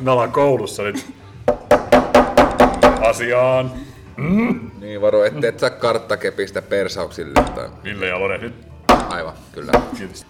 [0.00, 1.06] Me ollaan koulussa nyt.
[3.00, 3.72] Asiaan.
[4.80, 7.68] Niin varo, ettei et saa karttakepistä persauksille tai...
[7.84, 8.54] Ville ja Lore nyt.
[9.08, 9.72] Aivan, kyllä.
[9.98, 10.26] Kiitos.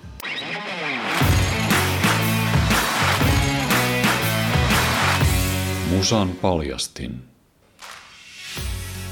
[5.91, 7.15] Musan paljastin.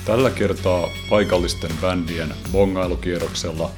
[0.04, 3.70] Tällä kertaa paikallisten bändien bongailukierroksella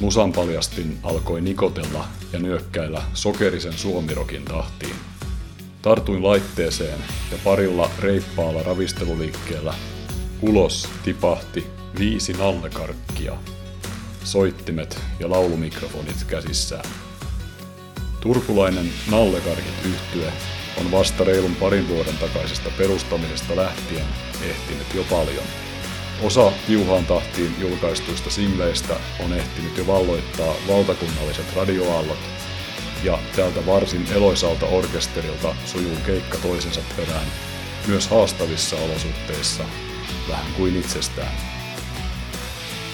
[0.00, 4.94] Musan paljastin alkoi nikotella ja nyökkäillä sokerisen suomirokin tahtiin.
[5.82, 6.98] Tartuin laitteeseen
[7.32, 9.74] ja parilla reippaalla ravisteluliikkeellä
[10.42, 11.66] ulos tipahti
[11.98, 13.32] viisi nallekarkkia,
[14.24, 16.84] soittimet ja laulumikrofonit käsissään.
[18.20, 20.32] Turkulainen Nallekarkit yhtye
[20.80, 24.06] on vasta reilun parin vuoden takaisesta perustamisesta lähtien
[24.50, 25.44] ehtinyt jo paljon.
[26.22, 32.18] Osa tiuhaan tahtiin julkaistuista singleistä on ehtinyt jo valloittaa valtakunnalliset radioaallot,
[33.04, 37.26] ja tältä varsin eloisalta orkesterilta sujuu keikka toisensa perään
[37.86, 39.64] myös haastavissa olosuhteissa,
[40.28, 41.32] vähän kuin itsestään.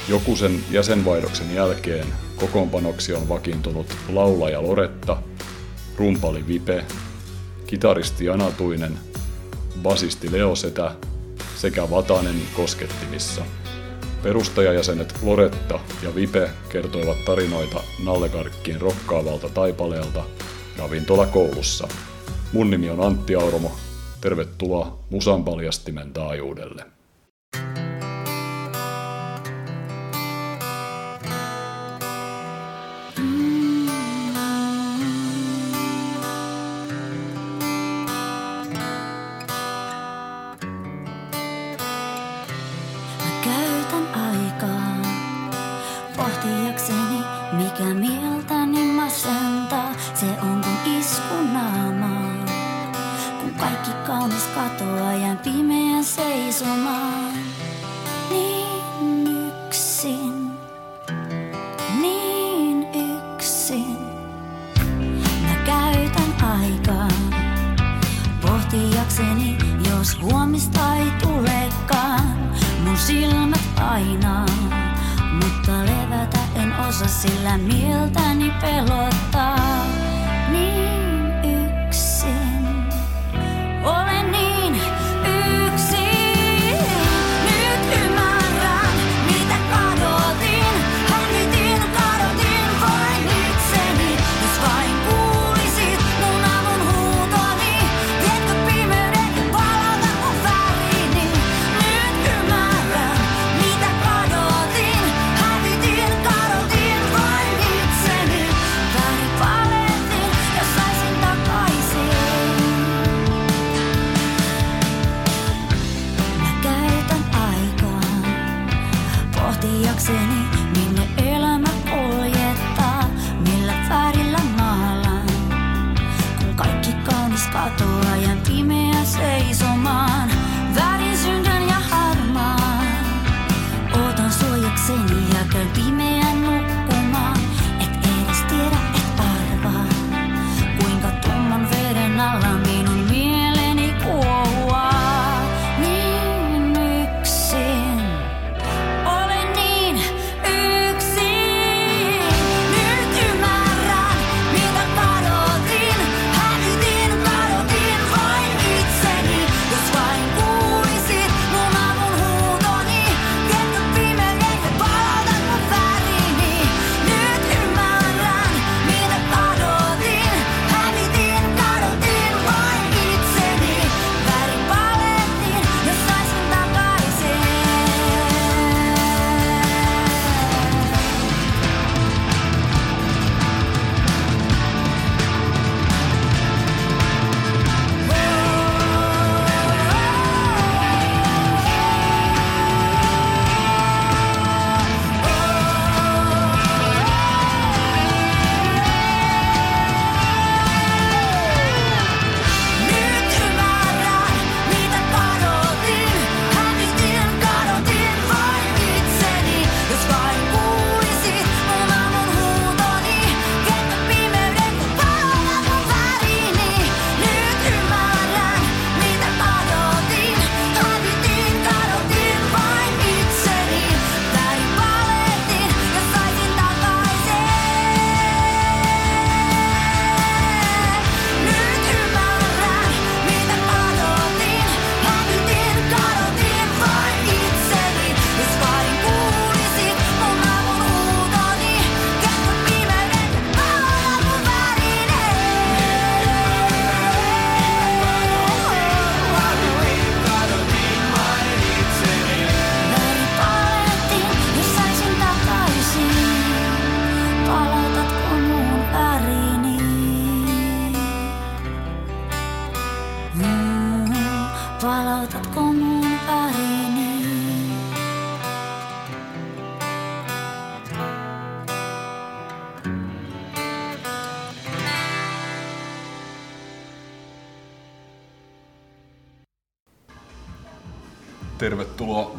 [0.08, 5.16] Joku sen jäsenvaihdoksen jälkeen kokoonpanoksi on vakiintunut laulaja Loretta,
[5.96, 6.84] rumpali Vipe,
[7.66, 8.98] kitaristi Anatuinen,
[9.82, 10.94] basisti Leosetä
[11.56, 13.42] sekä Vatanen koskettimissa.
[14.26, 20.24] Perustajajäsenet Loretta ja Vipe kertoivat tarinoita Nallekarkkien rokkaavalta taipaleelta
[20.78, 21.88] ravintolakoulussa.
[22.52, 23.72] Mun nimi on Antti Auromo.
[24.20, 26.84] Tervetuloa Musan paljastimen taajuudelle.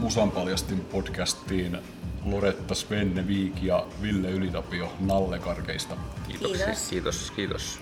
[0.08, 1.78] Musan paljastin podcastiin
[2.26, 5.98] Loretta Svenne Viik ja Ville Ylitapio Nallekarkeista.
[6.28, 6.66] Kiitoksia.
[6.66, 6.90] Kiitos.
[6.90, 7.80] Kiitos, kiitos.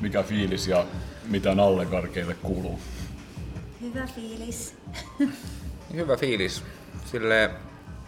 [0.00, 0.86] Mikä fiilis ja
[1.28, 2.80] mitä Nallekarkeille kuuluu?
[3.80, 4.74] Hyvä fiilis.
[5.94, 6.62] Hyvä fiilis.
[7.04, 7.50] Sille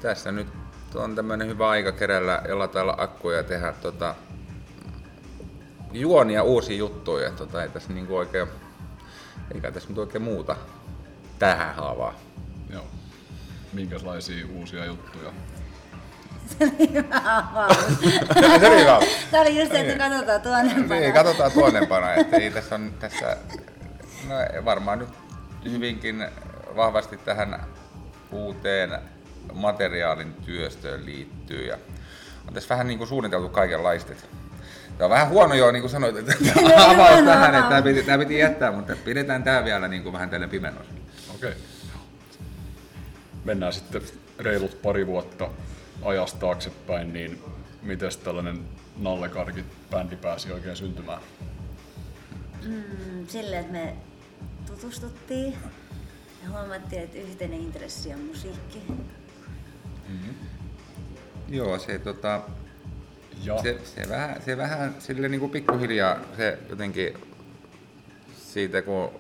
[0.03, 0.49] tässä nyt
[0.95, 4.15] on tämmöinen hyvä aika kerällä latailla akkuja ja tehdä tota,
[5.93, 7.31] juonia uusia juttuja.
[7.31, 8.49] Tota, ei tässä niinku oikein,
[9.55, 10.57] eikä tässä nyt oikein muuta
[11.39, 12.15] tähän haavaa.
[12.71, 12.98] Joo.
[13.73, 15.33] Minkälaisia uusia juttuja?
[16.59, 16.65] Se
[18.69, 19.01] oli hyvä.
[19.31, 21.01] Tämä oli just se, että katsotaan tuonne.
[21.01, 23.37] Niin, katsotaan tuonnempana, että ei tässä on tässä,
[24.29, 25.09] no varmaan nyt
[25.65, 26.27] hyvinkin
[26.77, 27.61] vahvasti tähän
[28.31, 28.99] uuteen
[29.53, 31.79] materiaalin työstöön liittyy ja
[32.49, 34.13] on tässä vähän niin kuin suunniteltu kaikenlaista.
[34.99, 36.33] Tämä on vähän huono jo, niin kuin sanoit, että
[36.87, 40.31] avaus tähän, että tämä piti, tämä piti jättää, mutta pidetään tämä vielä niin kuin vähän
[40.31, 40.93] tälle pimennossa.
[41.35, 41.55] Okei.
[43.45, 44.03] Mennään sitten
[44.39, 45.51] reilut pari vuotta
[46.03, 47.43] ajasta taaksepäin, niin
[47.83, 48.65] miten tällainen
[49.01, 51.21] Nallekarkit-bändi pääsi oikein syntymään?
[52.67, 53.97] Mm, silleen, että me
[54.67, 55.55] tutustuttiin
[56.43, 58.83] ja huomattiin, että yhteinen intressi on musiikki.
[61.49, 62.41] Joo, se, tota,
[63.45, 67.15] Ja se, se, vähän, se vähän sille niin kuin pikkuhiljaa se jotenkin
[68.37, 69.11] siitä kun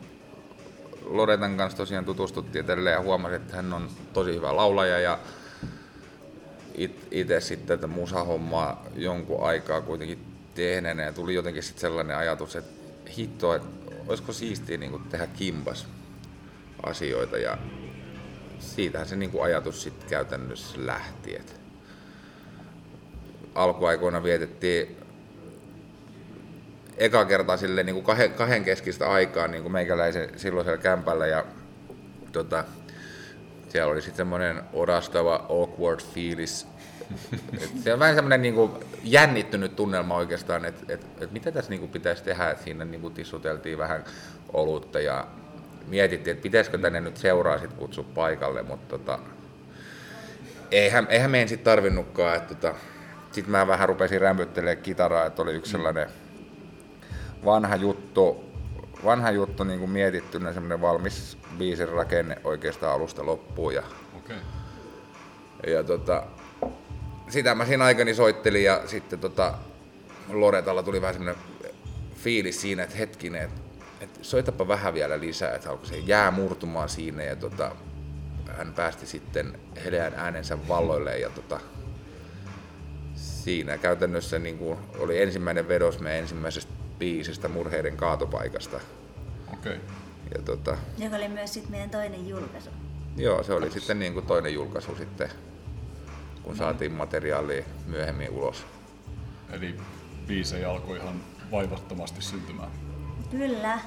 [1.08, 5.18] Loretan kanssa tosiaan tutustuttiin edelleen ja huomasin, että hän on tosi hyvä laulaja ja
[7.10, 10.18] itse sitten tätä musahommaa jonkun aikaa kuitenkin
[10.54, 13.68] tehneenä ja tuli jotenkin sitten sellainen ajatus, että hitto, että
[14.08, 15.86] olisiko siistiä niin tehdä kimpas
[16.82, 17.58] asioita ja
[18.58, 21.36] siitähän se niin ajatus sitten käytännössä lähti.
[21.36, 21.52] Että
[23.54, 24.96] alkuaikoina vietettiin
[26.98, 31.44] eka kertaa sille niin kuin kahden, kahden keskistä aikaa niin kuin meikäläisen silloisella kämpällä ja
[32.32, 32.64] tota,
[33.68, 36.66] siellä oli sitten semmoinen orastava awkward fiilis.
[37.62, 38.72] Et se on vähän semmoinen niin kuin
[39.04, 43.00] jännittynyt tunnelma oikeastaan, että et, et mitä tässä niin kuin pitäisi tehdä, että siinä niin
[43.00, 44.04] kuin tissuteltiin vähän
[44.52, 45.26] olutta ja
[45.86, 49.18] mietittiin, että pitäisikö tänne nyt seuraa sit kutsua paikalle, mutta tota,
[50.70, 52.36] eihän, eihän meidän sitten tarvinnutkaan.
[52.36, 52.74] Että tota,
[53.32, 56.08] sitten mä vähän rupesin rämpyttelemään kitaraa, että oli yksi sellainen
[57.44, 58.44] vanha juttu,
[59.04, 63.74] vanha juttu niin kuin mietittynä, semmoinen valmis biisin rakenne oikeastaan alusta loppuun.
[63.74, 63.82] Ja,
[64.16, 64.36] okei.
[65.66, 66.22] ja tota,
[67.28, 69.54] sitä mä siinä aikani soittelin ja sitten tota,
[70.28, 71.42] Loretalla tuli vähän semmoinen
[72.14, 73.60] fiilis siinä, että hetkinen, että,
[74.00, 77.76] että soitapa vähän vielä lisää, että alkoi se jää murtumaan siinä ja tota,
[78.56, 81.60] hän päästi sitten heleän äänensä valloille ja tota,
[83.14, 88.80] siinä käytännössä niin kuin oli ensimmäinen vedos meidän ensimmäisestä biisistä Murheiden kaatopaikasta.
[89.54, 89.80] Okei.
[90.36, 92.70] Ja tota, Joka oli myös sit meidän toinen julkaisu.
[93.16, 95.30] joo, se oli sitten niin kuin toinen julkaisu sitten,
[96.42, 98.66] kun saatiin materiaalia myöhemmin ulos.
[99.52, 99.76] Eli
[100.26, 101.20] biisejä alkoi ihan
[101.52, 102.70] vaivattomasti syntymään.
[103.30, 103.78] Kyllä.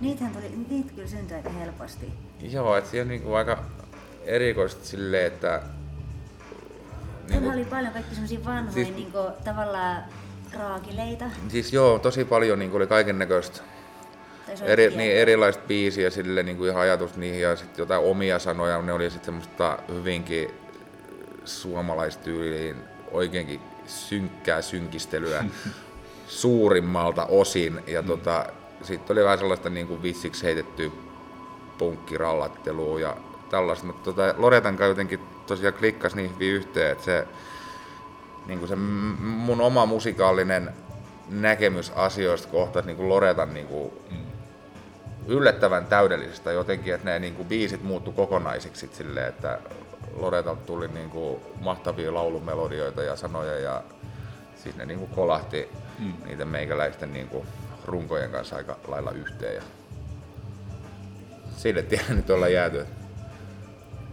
[0.00, 2.12] Niitähän tuli, niitä kyllä syntyi aika helposti.
[2.40, 3.58] Joo, että siinä on niin kuin aika
[4.24, 5.62] erikoista silleen, että
[7.28, 8.98] Niin kuin- oli paljon kaikki semmosia vanhoja Siis- siis...
[8.98, 10.04] niinku, tavallaan
[10.52, 11.24] raakileita.
[11.48, 13.60] Siis joo, tosi paljon niin oli kaiken näköistä
[14.62, 18.82] eri, niin, erilaista biisiä, sille niin kuin ihan ajatus niihin ja sitten jotain omia sanoja,
[18.82, 20.50] ne oli sitten semmoista hyvinkin
[21.44, 22.76] suomalaistyyliin
[23.10, 25.44] oikeinkin synkkää synkistelyä
[26.28, 27.80] suurimmalta osin.
[27.86, 28.46] Ja tota,
[28.82, 30.90] sitten oli vähän sellaista niin kuin vissiksi heitettyä
[31.78, 33.16] punkkirallattelua ja
[33.50, 37.26] tällaista, mutta tota, Loretan kanssa jotenkin tosiaan klikkas niin hyvin yhteen, että se,
[38.46, 40.74] niin kuin se mun oma musikaalinen
[41.28, 43.92] näkemys asioista kohtasi niin kuin Loretan niin kuin
[45.26, 49.58] yllättävän täydellisestä jotenkin, että ne niin kuin biisit muuttu kokonaisiksi sit silleen, että
[50.16, 53.82] Loretalta tuli niin kuin mahtavia laulumelodioita ja sanoja ja
[54.56, 56.12] siis ne niin kuin kolahti hmm.
[56.26, 57.46] niitä meikäläisten niin kuin
[57.84, 59.62] runkojen kanssa aika lailla yhteen ja
[61.56, 62.86] sille tielle nyt ollaan jääty.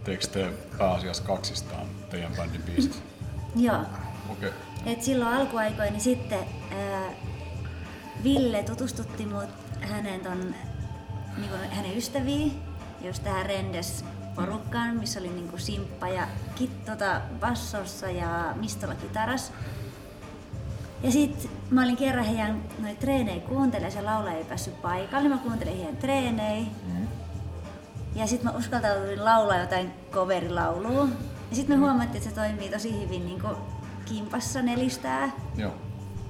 [0.04, 3.02] Teekö te pääasiassa kaksistaan teidän bändin biisit?
[3.56, 3.84] Joo.
[4.28, 4.50] Okei.
[4.86, 6.38] Et silloin alkuaikoina niin sitten
[6.70, 7.10] ää,
[8.24, 9.48] Ville tutustutti mut
[9.80, 10.54] hänen, ton,
[11.36, 12.62] niinku, hänen ystäviin,
[13.00, 14.04] just tähän Rendes
[14.34, 19.52] porukkaan, missä oli niinku Simppa ja Kit tota, bassossa ja Mistola kitaras.
[21.02, 25.38] Ja sit mä olin kerran heidän noita treenejä kuuntelemaan, se laulaja ei päässyt paikalle, mä
[25.38, 26.66] kuuntelin heidän treenejä.
[28.14, 31.08] Ja sitten mä uskaltauduin laulaa jotain coverilaulua.
[31.50, 33.40] Ja sitten me huomattiin, että se toimii tosi hyvin niin
[34.04, 35.30] kimpassa nelistää.
[35.56, 35.72] Joo.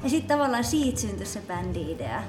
[0.02, 2.22] Ja sitten tavallaan siitä syntyi se bändi-idea.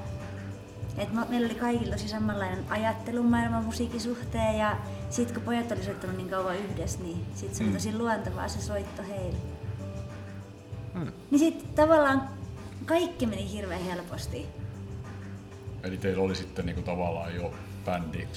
[0.98, 4.76] Et me- meillä oli kaikilla tosi samanlainen ajattelumaailma musiikin suhteen ja
[5.10, 8.60] sitten kun pojat oli soittanut niin kauan yhdessä, niin sitten se oli tosi luontevaa se
[8.62, 9.38] soitto heille.
[10.94, 11.12] Hmm.
[11.30, 12.28] Niin sitten tavallaan
[12.84, 14.46] kaikki meni hirveän helposti.
[15.82, 17.52] Eli teillä oli sitten niinku tavallaan jo
[17.86, 18.18] bändi.
[18.18, 18.28] Niin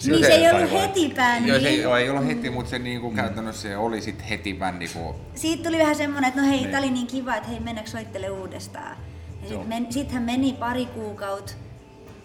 [0.00, 1.48] se- se ei ollut heti bändi.
[1.48, 4.88] Joo, se joo, ei ollut heti, mutta se niinku käytännössä se oli sit heti bändi,
[4.88, 6.70] kun Siitä tuli vähän semmonen, että no hei, Niin.
[6.70, 8.96] tää oli niin kiva, että hei, mennäänkö soittele uudestaan.
[9.42, 11.52] Ja sit men, sittenhän meni pari kuukautta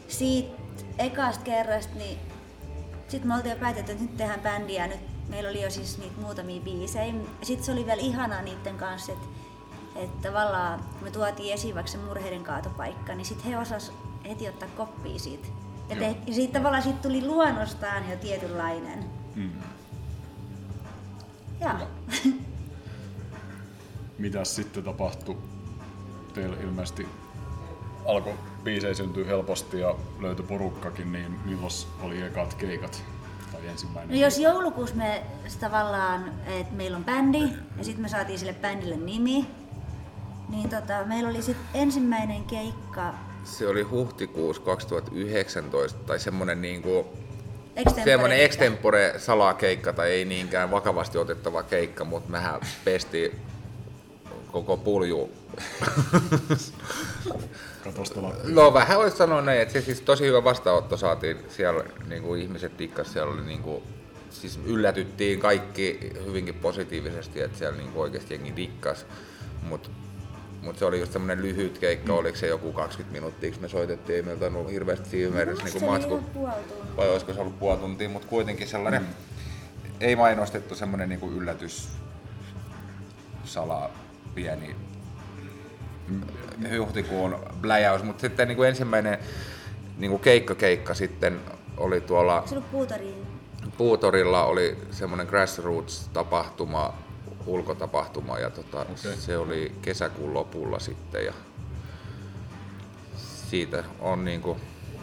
[0.08, 0.56] siitä
[1.00, 2.18] ekasta kerrasta, niin
[3.08, 6.22] sitten me oltiin jo päätetty, että nyt tehdään bändiä nyt meillä oli jo siis niitä
[6.22, 7.14] muutamia biisejä.
[7.44, 9.26] Sitten se oli vielä ihanaa niiden kanssa, että,
[9.96, 13.92] että tavallaan kun me tuotiin esiin vaikka se murheiden kaatopaikka, niin sitten he osas
[14.30, 15.48] heti ottaa koppia siitä.
[15.89, 19.06] Ja, te, ja siitä tavallaan siitä tuli luonnostaan jo tietynlainen.
[19.36, 19.51] Mm.
[21.60, 21.80] Ja.
[24.18, 25.38] Mitäs sitten tapahtui?
[26.34, 27.08] Teillä ilmeisesti
[28.06, 33.04] alkoi biisejä syntyä helposti ja löytyi porukkakin, niin milloin oli ekat keikat?
[33.51, 34.10] Tai ensimmäinen?
[34.10, 35.24] No jos joulukuussa me
[35.60, 37.44] tavallaan, että meillä on bändi
[37.77, 39.48] ja sitten me saatiin sille bändille nimi,
[40.50, 43.13] niin tota, meillä oli sitten ensimmäinen keikka
[43.46, 47.08] se oli huhtikuussa 2019 tai semmonen niinku
[47.75, 48.46] extempore semmonen keikka.
[48.46, 53.36] extempore salakeikka tai ei niinkään vakavasti otettava keikka, mutta mehän pesti
[54.52, 55.32] koko pulju.
[58.44, 62.42] No vähän voisi sanoa näin, että se siis tosi hyvä vastaanotto saatiin siellä, niin kuin
[62.42, 63.84] ihmiset tikkas, siellä oli niin kuin,
[64.30, 69.06] siis yllätyttiin kaikki hyvinkin positiivisesti, että siellä niin kuin oikeasti jengi dikkas,
[69.62, 69.90] mutta
[70.66, 72.20] mut se oli just semmoinen lyhyt keikka, mm.
[72.20, 75.86] oliko se joku 20 minuuttia, kun me soitettiin, ei meiltä ollut hirveästi siinä mielessä niin
[75.86, 76.20] matku,
[76.98, 79.08] vai olisiko se ollut puoli tuntia, mutta kuitenkin sellainen, mm.
[80.02, 81.90] ei mainostettu semmoinen niin yllätys,
[83.46, 83.90] sala,
[84.36, 84.76] pieni
[86.78, 89.18] huhtikuun bläjäys, mutta sitten niin kuin ensimmäinen
[89.98, 91.40] niin kuin keikka keikka sitten
[91.78, 93.28] oli tuolla Se oli puutoriin.
[93.78, 96.94] Puutorilla oli semmoinen grassroots-tapahtuma,
[97.46, 99.16] ulkotapahtuma ja tota, okay.
[99.18, 101.34] se oli kesäkuun lopulla sitten ja
[103.50, 104.58] siitä on niinku,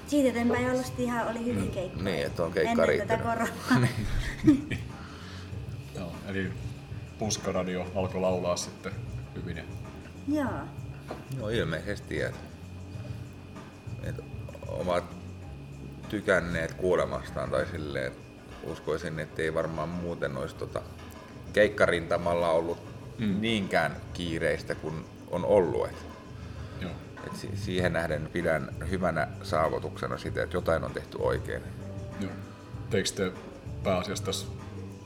[0.06, 2.04] Siitä eteenpäin aloitti ihan oli hyviä keikkoja.
[2.04, 3.88] niin, että on keikka Ennen tätä koronaa.
[5.96, 6.52] Joo, eli
[7.18, 8.92] Puskaradio alkoi laulaa sitten
[9.34, 9.56] hyvin.
[9.56, 9.64] ja-
[10.28, 10.50] Joo.
[11.38, 12.38] no ilmeisesti, että
[14.02, 14.14] et
[14.68, 15.04] ovat
[16.08, 18.22] tykänneet kuulemastaan tai silleen, että
[18.64, 20.82] uskoisin, että ei varmaan muuten olisi tota
[21.52, 22.78] keikkarintamalla ollut
[23.18, 23.40] mm.
[23.40, 25.86] niinkään kiireistä kuin on ollut.
[25.86, 25.96] Et,
[26.80, 26.90] Joo.
[27.26, 31.62] et si- siihen nähden pidän hyvänä saavutuksena sitä, että jotain on tehty oikein.
[32.20, 32.30] Joo.
[32.90, 33.32] Teikö te
[33.84, 34.46] pääasiassa tässä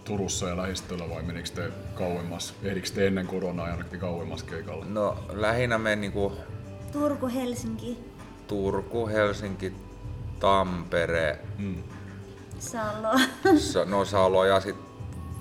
[0.04, 2.54] Turussa ja lähistöllä vai menikö te kauemmas?
[2.62, 4.84] Ehdikö te ennen koronaa jonnekin kauemmas keikalle?
[4.88, 6.32] No lähinnä me niinku
[6.92, 7.98] Turku, Helsinki,
[8.46, 9.72] Turku, Helsinki,
[10.40, 11.82] Tampere, Mm.
[12.58, 13.18] Salo.
[13.58, 14.76] Sa- no Salo ja sit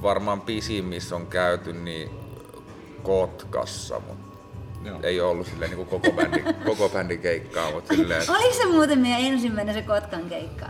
[0.01, 2.09] varmaan pisimmissä on käyty niin
[3.03, 4.37] Kotkassa, mutta
[4.83, 4.99] Joo.
[5.03, 8.65] ei ole ollut silleen niin koko bändi, koko bändi keikkaa, mutta silleen, että Oliko se
[8.65, 10.65] muuten meidän ensimmäinen se Kotkan keikka?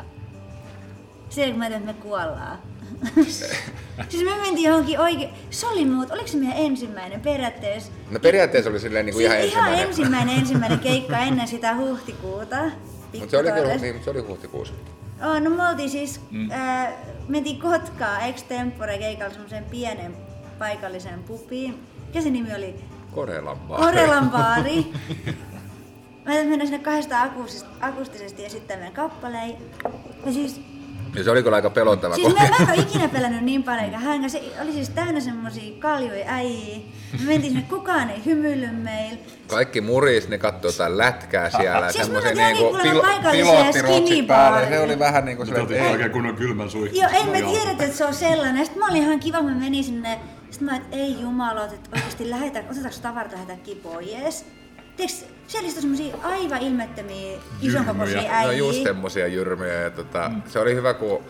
[1.30, 2.60] Se, kun mä ajattelin, että me kuollaan.
[4.10, 5.30] siis me mentiin johonkin oikein...
[5.50, 7.92] Se oli muut, oliko se meidän ensimmäinen periaatteessa?
[8.12, 12.58] no periaatteessa oli silleen niin kuin siis ihan ensimmäinen, ensimmäinen, ensimmäinen keikka ennen sitä huhtikuuta.
[13.20, 13.52] mutta se oli,
[13.82, 14.74] niin, mutta se oli huhtikuussa.
[15.24, 16.52] Oh, no me oltiin siis, mm.
[16.52, 16.94] äh,
[17.28, 20.16] mentiin Kotkaan extempore keikalla semmoiseen pienen
[20.60, 21.84] paikalliseen pubiin.
[22.08, 22.76] Mikä se nimi oli?
[23.12, 23.86] Korelan baari.
[23.86, 24.86] Orelan baari.
[26.26, 29.56] Mä mennä sinne kahdesta akustis- akustisesti esittämään kappaleen.
[30.26, 30.62] Ja siis,
[31.16, 32.60] Ja se oli kyllä aika pelottava siis mä, kokemus.
[32.60, 34.28] mä en ole ikinä pelännyt niin paljon eikä hängä.
[34.30, 36.78] Se oli siis täynnä semmosia kaljoja äijiä.
[37.20, 39.18] Me mentiin sinne, kukaan ei hymyily meillä.
[39.48, 41.92] Kaikki muris, ne katsoi jotain lätkää siellä.
[41.92, 44.68] Siis me oltiin niinku kuulemma pil- pilottirotsit päälle.
[44.70, 47.02] Se oli vähän niinku silleen, otitte että ei, oikein kunnon kylmän suihkun.
[47.02, 48.66] Joo, ei me tiedetty, että se on sellainen.
[48.66, 50.20] Sitten mä olin ihan kiva, kun mä menin sinne.
[50.50, 54.46] Sitten mä että ei jumalot, että oikeasti lähetä, otetaanko tavarat lähetäkin pois.
[54.98, 58.44] Tiedätkö, siellä istui semmosia aivan ilmettömiä isonkokoisia Jyrmyjä.
[58.44, 59.74] No just semmosia jyrmiä.
[59.74, 60.42] Ja tota, mm.
[60.48, 61.24] Se oli hyvä, kun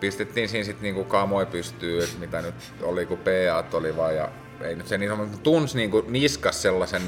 [0.00, 4.16] pistettiin siinä sitten niinku kamoi pystyy, että mitä nyt oli, kun PA oli vaan.
[4.16, 4.28] Ja
[4.60, 7.02] ei nyt se niin sanottu, tunsi niinku niskas sellaisen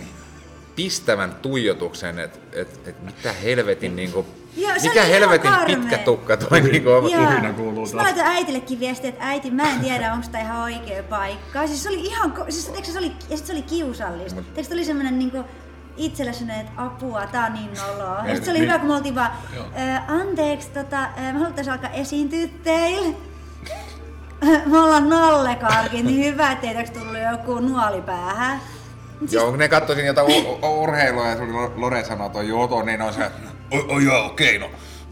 [0.76, 5.76] pistävän tuijotuksen, että et, et mitä helvetin niinku, Joo, se mikä oli helvetin karmea.
[5.76, 7.02] pitkä tukka toi niinku on.
[7.02, 10.62] Puhina kuuluu Sitten mä laitoin äitillekin viestiä, että äiti, mä en tiedä, onko tämä ihan
[10.62, 11.66] oikea paikka.
[11.66, 14.40] Siis se oli ihan, siis, se oli, ja sit se oli kiusallista.
[14.40, 15.44] Mut- se oli semmoinen niinku,
[15.96, 18.16] itselle sanoin, että apua, tää on niin noloa.
[18.18, 18.68] Ja Niin, se oli niin.
[18.68, 19.64] hyvä, kun me oltiin vaan, Joo.
[19.64, 23.16] "Ö, anteeksi, tota, me haluttaisiin alkaa esiintyä teille.
[24.66, 28.60] Me ollaan nallekarkit, niin hyvä, että teitä tullut joku nuoli päähän.
[29.18, 32.82] Siis- Joo, kun ne katsoisin jotain urheilua ja se oli Lo- Lore sanoi toi Joto,
[32.82, 33.30] niin on se,
[33.88, 34.70] oi, joo, okei, no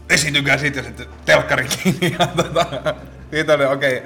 [0.09, 2.15] esiintykää sitten ja sitten telkkari kiinni.
[2.19, 2.65] Ja tota,
[3.31, 4.03] siitä oli okei,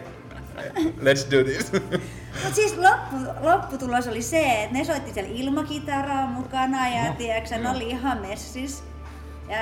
[0.99, 1.71] let's do this.
[2.43, 7.57] Mut siis loppu, lopputulos oli se, että ne soitti siellä ilmakitaraa mukana ja no, tiedätkö,
[7.57, 8.83] ne oli ihan messis.
[9.49, 9.57] Ja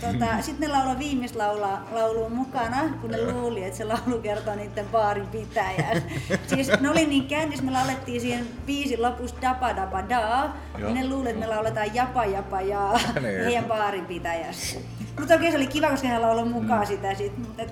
[0.00, 4.54] tota, sitten ne lauloi viimeistä laulaa, laulua mukana, kun ne luuli, että se laulu kertoo
[4.54, 6.08] niiden baarin pitäjästä.
[6.46, 11.08] siis ne oli niin kännis, me laulettiin siihen biisin lopussa dapa dapa daa, niin ne
[11.08, 12.92] luuli, että me lauletaan japa japa jaa
[13.22, 13.44] Niin.
[13.44, 14.80] heidän baarin pitäjästä.
[15.18, 17.62] Mutta oikein se oli kiva, koska he lauloi mukaan sitä sit, mutta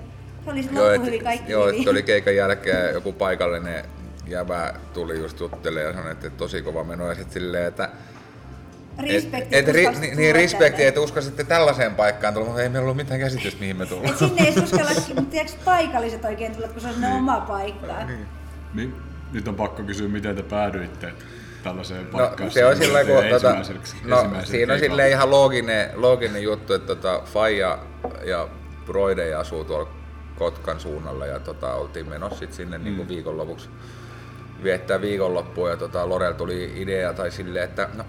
[0.45, 1.89] se oli se joo, hyvin kaikki joo, hyvin.
[1.89, 3.85] oli keikan jälkeen joku paikallinen
[4.27, 7.89] jäbä tuli just juttelemaan ja sanoi, että tosi kova meno ja sitten silleen, että
[9.11, 12.83] Respekti, et, et, ri, niin, niin respekti, että uskasitte tällaiseen paikkaan tulla, mutta ei meillä
[12.83, 14.09] ollut mitään käsitystä mihin me tullaan.
[14.13, 14.91] Et sinne ei uskalla
[15.29, 17.93] tiedätkö, paikalliset oikein tulla, kun se on sinne oma paikka.
[18.73, 18.95] Niin,
[19.33, 21.13] nyt on pakko kysyä, miten te päädyitte
[21.63, 22.51] tällaiseen No, paikkaan.
[22.51, 24.79] se on sillä kun, teidän tota, ensimmäiseksi- no, siinä on keikan.
[24.79, 27.79] sille ihan looginen, looginen juttu, että tota, Faija
[28.23, 28.47] ja
[28.85, 29.89] Broide asuu tuolla
[30.39, 32.83] Kotkan suunnalla ja tota, oltiin menossa sit sinne mm.
[32.83, 33.69] niin viikonlopuksi
[34.63, 38.05] viettää viikonloppua ja tota, Lorel tuli idea tai silleen, että no,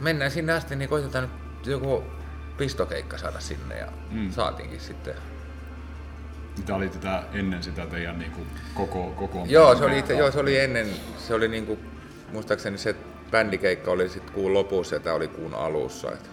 [0.00, 2.04] mennään sinne asti, niin koitetaan nyt joku
[2.56, 4.30] pistokeikka saada sinne ja mm.
[4.30, 5.14] saatiinkin sitten.
[6.56, 8.40] Mitä oli tätä ennen sitä teidän niinku
[8.74, 10.86] koko, koko Joo, se oli, itse, joo, se oli ennen,
[11.18, 11.78] se oli niinku,
[12.32, 12.96] muistaakseni se
[13.30, 16.12] bändikeikka oli sitten kuun lopussa ja tämä oli kuun alussa.
[16.12, 16.28] Että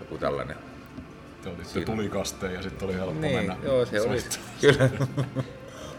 [0.00, 0.67] joku tällainen.
[1.42, 3.56] Te otitte tulikasteen ja sitten oli helppo Niin, mennä.
[3.62, 4.18] joo, se oli.
[4.60, 4.90] Kyllä.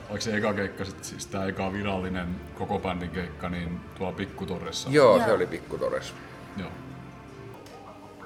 [0.10, 4.89] Oliko se eka keikka sit, siis tää eka virallinen koko bändin keikka, niin tuolla Pikkutorressa?
[4.91, 5.25] joo, Joo.
[5.25, 6.13] se oli pikkutores.
[6.58, 6.69] Joo.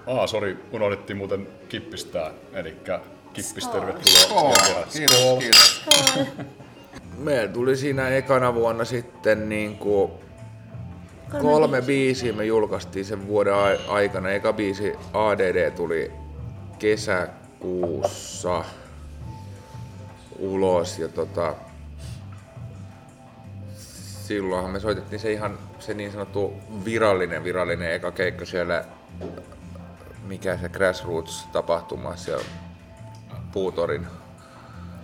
[0.08, 2.32] Ah, sori, unohdettiin muuten kippistää.
[2.54, 2.78] Eli
[3.34, 4.54] kippis, tervetuloa.
[4.94, 5.86] Kiitos, kiitos.
[7.18, 10.12] Meillä tuli siinä ekana vuonna sitten niin kuin
[11.42, 14.30] kolme biisiä me julkaistiin sen vuoden ai- aikana.
[14.30, 16.12] Eka biisi ADD tuli
[16.84, 18.66] kesäkuussa
[20.40, 21.56] ulos ja tota,
[24.28, 26.54] silloinhan me soitettiin se ihan se niin sanottu
[26.86, 28.86] virallinen virallinen eka keikka siellä
[30.24, 32.46] mikä se Grassroots-tapahtuma siellä
[33.52, 34.08] Puutorin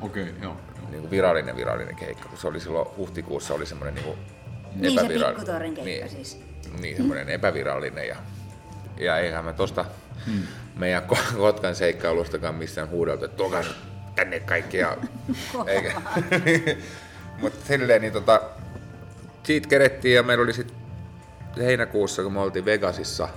[0.02, 0.44] Okei, okay, joo.
[0.44, 0.90] joo.
[0.90, 4.18] niin kuin virallinen virallinen keikka, kun se oli silloin huhtikuussa oli semmoinen niin kuin
[4.76, 6.42] Niin se epävirallinen- Pikkutorrin keikka niin, siis.
[6.80, 8.16] Niin, semmoinen epävirallinen ja,
[8.98, 9.86] ja eihän me tosta
[10.26, 10.44] hmm.
[10.80, 13.64] Meidän Ko- Kotkan seikkailustakaan missään huudeltu, että tuokaa
[14.16, 14.98] tänne kaikki ja
[15.68, 16.02] eikä.
[17.42, 18.42] Mutta silleen niin tota,
[19.44, 20.78] siitä kerettiin ja meillä oli sitten
[21.58, 23.30] heinäkuussa, kun me oltiin Vegasissa,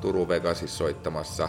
[0.00, 1.48] Turun Vegasissa soittamassa.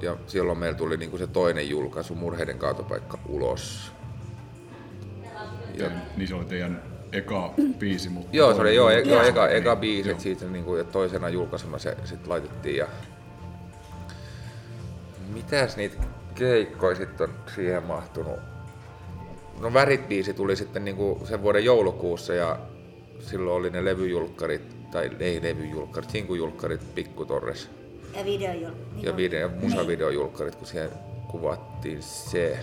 [0.00, 3.92] Ja silloin meillä tuli niinku se toinen julkaisu, Murheiden kaatopaikka, ulos.
[5.74, 8.36] Ja, Ja, niin se oli teidän eka biisi, mutta...
[8.36, 10.12] joo, se oli joo, e- joo, eka, eka Niin, biisi, joo.
[10.12, 12.76] että siitä niinku, ja toisena julkaisuna se sit laitettiin.
[12.76, 12.86] Ja...
[15.34, 15.96] Mitäs niitä
[16.34, 18.38] keikkoja sitten on siihen mahtunut?
[19.60, 22.58] No Värit-biisi tuli sitten niinku sen vuoden joulukuussa ja
[23.20, 27.70] silloin oli ne levyjulkkarit, tai ei levyjulkkarit, sinkujulkkarit Pikkutorres.
[28.16, 28.72] Ja video niin
[29.02, 30.94] Ja video, musavideojulkkarit, kun siellä
[31.28, 32.58] kuvattiin se.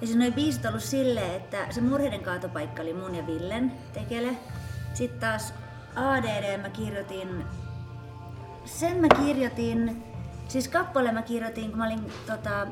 [0.00, 4.36] Ja siis noi biisit ollut silleen, että se murheiden kaatopaikka oli mun ja Villen tekele.
[4.94, 5.54] Sitten taas
[5.96, 7.44] ADD mä kirjoitin,
[8.64, 10.02] sen mä kirjoitin,
[10.48, 12.66] siis kappale mä kirjoitin, kun mä olin tota,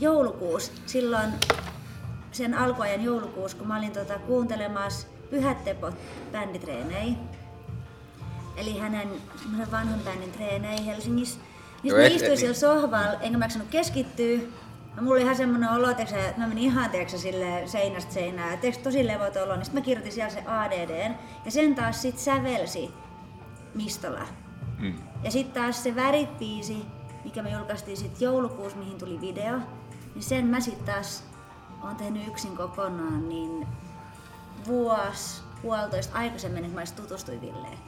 [0.00, 1.30] joulukuussa, silloin
[2.32, 5.94] sen alkuajan joulukuussa, kun mä olin tota, kuuntelemassa Pyhät Tepot
[6.32, 7.14] bänditreenejä.
[8.56, 9.08] Eli hänen
[9.70, 11.40] vanhan bändin treeneihin Helsingissä.
[11.82, 14.38] Niin mä istuin et- siellä sohvalla, enkä mä keskittyä.
[14.96, 16.04] Ja mulla oli ihan semmoinen olo, että
[16.36, 18.58] mä menin ihan tiiäksä, sille seinästä seinään.
[18.58, 21.14] Tiiäksä, tosi levoton olo, niin sit mä kirjoitin siellä se ADD.
[21.44, 22.90] Ja sen taas sit sävelsi
[23.74, 24.26] Mistola.
[24.78, 24.94] Mm.
[25.22, 26.86] Ja sitten taas se värit-biisi,
[27.24, 29.58] mikä me julkaistiin sit joulukuussa, mihin tuli video,
[30.14, 31.24] niin sen mä sitten taas
[31.82, 33.66] oon tehnyt yksin kokonaan, niin
[34.66, 37.78] vuosi, puolitoista aikaisemmin, että mä edes tutustuin Villeen.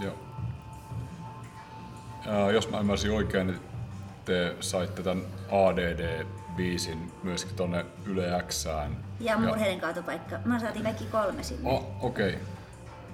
[0.00, 0.14] Joo.
[2.26, 3.60] Ää, jos mä ymmärsin oikein, niin
[4.24, 5.24] te saitte tämän
[6.52, 8.96] ADD-biisin myöskin tonne Yle Xään.
[9.20, 10.38] Ja murheiden kaatopaikka.
[10.44, 11.70] Mä saatiin kaikki kolme sinne.
[11.70, 12.28] Oh, okei.
[12.28, 12.40] Okay.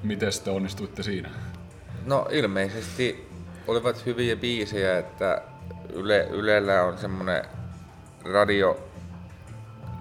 [0.03, 1.31] Miten te onnistuitte siinä?
[2.05, 3.29] No ilmeisesti
[3.67, 5.43] olivat hyviä biisejä, että
[5.93, 7.45] Yle, Ylellä on semmonen
[8.25, 8.79] radio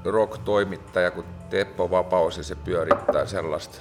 [0.06, 3.78] rock-toimittaja kuin Teppo Vapaus ja se pyörittää sellaista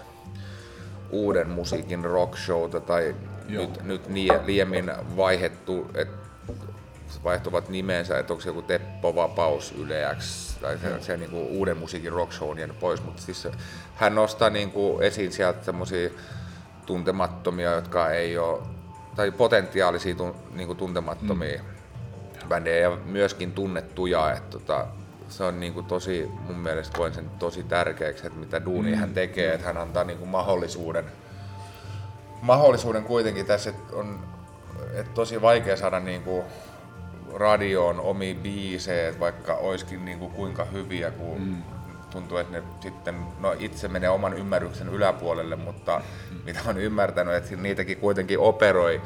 [1.10, 3.14] uuden musiikin rockshowta tai
[3.48, 3.62] Joo.
[3.62, 6.25] nyt, nyt lie- liemmin vaihettu, että
[7.24, 11.46] vaihtuvat nimensä, että onko se joku Teppo Vapaus Yle X, tai se, se niin kuin
[11.46, 13.48] uuden musiikin rockshow on jäänyt pois, mutta siis
[13.94, 16.10] hän nostaa niin kuin esiin sieltä semmoisia
[16.86, 18.62] tuntemattomia, jotka ei ole,
[19.16, 22.48] tai potentiaalisia tun, niin kuin tuntemattomia mm.
[22.48, 24.86] bändejä ja myöskin tunnettuja, että tota,
[25.28, 29.00] se on niin kuin tosi, mun mielestä koen sen tosi tärkeäksi, että mitä duunia mm.
[29.00, 31.04] hän tekee, että hän antaa niin kuin mahdollisuuden
[32.42, 34.20] mahdollisuuden kuitenkin tässä, että on
[34.94, 36.44] että tosi vaikea saada niinku
[37.36, 41.62] radioon omia biisejä, että vaikka olisikin niinku kuinka hyviä, kun mm.
[42.10, 46.38] tuntuu, että ne sitten, no itse menee oman ymmärryksen yläpuolelle, mutta mm.
[46.44, 49.00] mitä on ymmärtänyt, että niitäkin kuitenkin operoi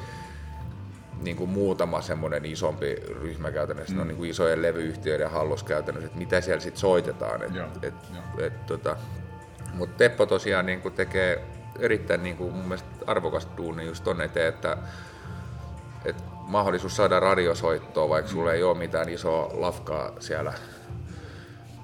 [1.23, 3.97] niin kuin muutama semmoinen isompi ryhmä käytännössä, mm.
[3.97, 7.43] ne on niin kuin isojen levyyhtiöiden hallus käytännössä, että mitä siellä sitten soitetaan.
[7.43, 8.47] Et, Joo, et, joo.
[8.47, 8.97] et, tota,
[9.75, 11.45] mutta Teppo tosiaan niin kuin tekee
[11.79, 14.77] erittäin niin kuin mun mielestä arvokasta duunia just ton eteen, että,
[16.05, 20.53] että mahdollisuus saada radiosoittoa, vaikka sulla ei ole mitään isoa lafkaa siellä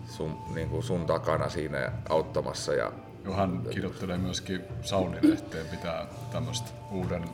[0.06, 2.74] sun, niin kuin sun takana siinä auttamassa.
[2.74, 2.92] Ja,
[3.24, 7.24] Joo, hän kirjoittelee myöskin Soundilehteen, pitää tämmöistä uuden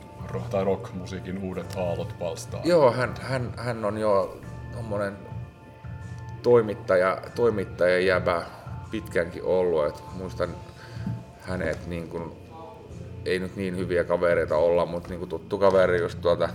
[0.49, 2.61] tai rockmusiikin uudet aallot palstaa.
[2.63, 4.37] Joo, hän, hän, hän on jo
[4.75, 5.17] tommonen
[6.43, 8.41] toimittaja, toimittaja jäbä
[8.91, 9.85] pitkänkin ollut.
[9.85, 10.49] Et muistan
[11.41, 12.35] hänet niin kun,
[13.25, 16.49] ei nyt niin hyviä kavereita olla, mutta niin tuttu kaveri just tuolta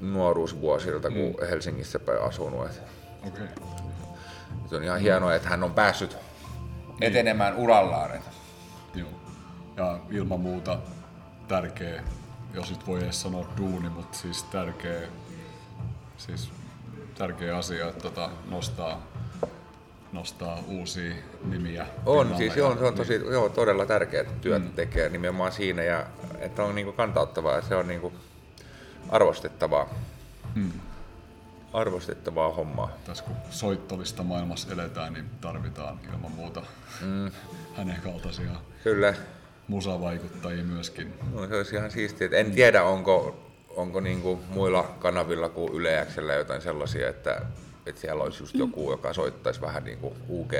[0.00, 1.46] nuoruusvuosilta, kun mm.
[1.50, 2.66] Helsingissä päin asunut.
[2.66, 2.82] Et
[3.26, 3.46] Okei.
[4.70, 6.16] se on ihan hienoa, että hän on päässyt
[7.00, 8.14] etenemään urallaan.
[8.14, 8.22] Et
[8.94, 9.08] Joo.
[9.76, 10.78] Ja ilman muuta
[11.48, 12.02] tärkeä,
[12.54, 15.00] jos nyt voi edes sanoa duuni, mutta siis tärkeä,
[16.16, 16.50] siis
[17.18, 19.06] tärkeä asia, että tota, nostaa,
[20.12, 21.86] nostaa uusia nimiä.
[22.06, 24.72] On, siis ja- on, se on tosi, joo, todella tärkeää työtä mm.
[24.72, 26.06] tekee nimenomaan siinä ja
[26.38, 28.12] että on niinku kantauttavaa ja se on niinku
[29.08, 29.94] arvostettavaa.
[30.54, 30.72] Mm.
[31.72, 32.92] Arvostettavaa hommaa.
[33.04, 36.62] Tässä kun soittolista maailmassa eletään, niin tarvitaan ilman muuta
[37.00, 37.30] mm.
[37.76, 38.50] hänen kaltaisia
[38.84, 39.14] Kyllä,
[39.68, 41.14] musavaikuttajia myöskin.
[41.32, 42.28] no, se olisi ihan siistiä.
[42.32, 47.40] En tiedä, onko, onko niinku muilla kanavilla kuin Yle Xllä jotain sellaisia, että,
[47.86, 50.52] että siellä olisi just joku, joka soittaisi vähän niinku UG,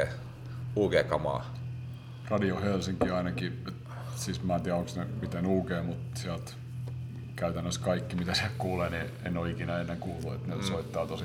[0.76, 1.54] UG-kamaa.
[2.28, 3.64] Radio Helsinki ainakin,
[4.16, 6.52] siis mä en tiedä onko ne miten UG, mutta sieltä
[7.38, 10.62] käytännössä kaikki mitä se kuulee, niin en ole ikinä ennen kuullut, että ne mm.
[10.62, 11.24] soittaa tosi,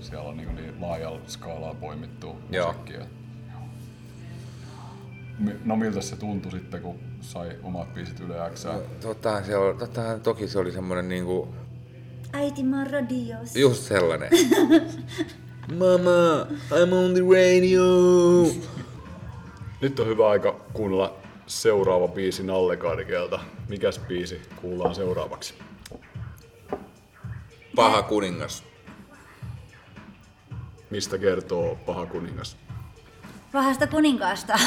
[0.00, 2.66] siellä on niin, niin laajalla skaalalla poimittu Joo.
[2.66, 3.06] musiikkia.
[5.64, 8.66] No miltä se tuntui sitten, kun sai omat biisit Yle X?
[9.00, 11.54] Tota, se oli, tota, toki se oli semmoinen niinku,
[12.32, 13.58] Äiti, mä oon radiossa.
[13.58, 14.30] just sellainen.
[15.78, 17.82] Mama, I'm on the radio.
[19.80, 23.40] Nyt on hyvä aika kuunnella seuraava biisi Nallekarkelta.
[23.68, 25.54] Mikäs biisi kuullaan seuraavaksi?
[27.76, 28.64] Paha kuningas.
[30.90, 32.56] Mistä kertoo Paha kuningas?
[33.52, 34.58] Pahasta kuninkaasta.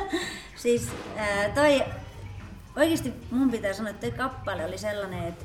[0.56, 1.82] siis ää, toi,
[2.76, 5.44] oikeasti mun pitää sanoa, että toi kappale oli sellainen, että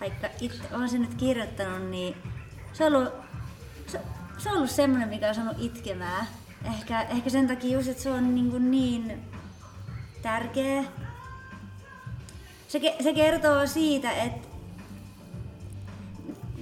[0.00, 2.16] vaikka itse on se nyt kirjoittanut, niin
[2.72, 3.12] se on ollut,
[3.86, 4.00] se,
[4.38, 6.26] se on ollut semmoinen, mikä on saanut itkemään.
[6.64, 9.27] Ehkä, ehkä sen takia just, että se on niin, kuin niin
[10.22, 10.84] tärkeä.
[12.68, 14.48] Se, se kertoo siitä, että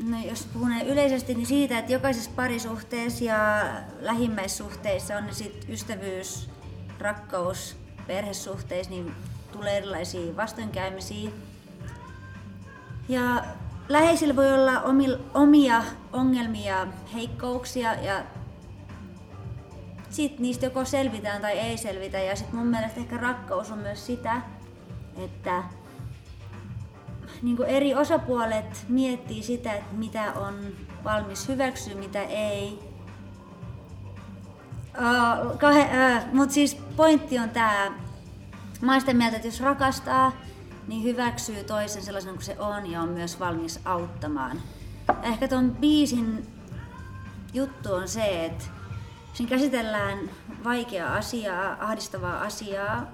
[0.02, 3.64] No jos puhun yleisesti, niin siitä, että jokaisessa parisuhteessa ja
[4.00, 6.50] lähimmäissuhteissa on ne sit ystävyys,
[6.98, 9.14] rakkaus, perhesuhteissa, niin
[9.52, 11.30] tulee erilaisia vastoinkäymisiä.
[13.08, 13.44] Ja
[13.88, 14.82] läheisillä voi olla
[15.34, 18.24] omia ongelmia, heikkouksia ja
[20.10, 22.18] sitten niistä joko selvitään tai ei selvitä.
[22.18, 24.42] Ja sitten mun mielestä ehkä rakkaus on myös sitä,
[25.16, 25.62] että
[27.42, 30.54] niin eri osapuolet miettii sitä, että mitä on
[31.04, 32.78] valmis hyväksyä, mitä ei.
[34.98, 37.92] Uh, uh, Mutta siis pointti on tämä,
[38.80, 40.32] mä oon sitä mieltä, että jos rakastaa,
[40.86, 44.62] niin hyväksyy toisen sellaisen kuin se on ja on myös valmis auttamaan.
[45.08, 46.46] Ja ehkä ton biisin
[47.54, 48.64] juttu on se, että
[49.36, 50.30] siinä käsitellään
[50.64, 53.12] vaikeaa asiaa, ahdistavaa asiaa,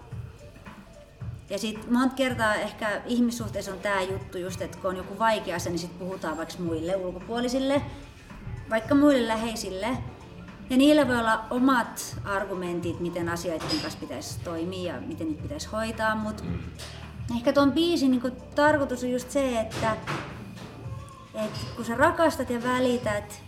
[1.50, 5.56] ja sitten monta kertaa ehkä ihmissuhteessa on tämä juttu just, että kun on joku vaikea
[5.56, 7.82] asia, niin sitten puhutaan vaikka muille ulkopuolisille,
[8.70, 9.88] vaikka muille läheisille.
[10.70, 15.68] Ja niillä voi olla omat argumentit, miten asioiden kanssa pitäisi toimia ja miten niitä pitäisi
[15.68, 16.44] hoitaa, mutta
[17.36, 19.96] ehkä tuon biisin niin tarkoitus on just se, että,
[21.34, 23.42] että kun sä rakastat ja välität,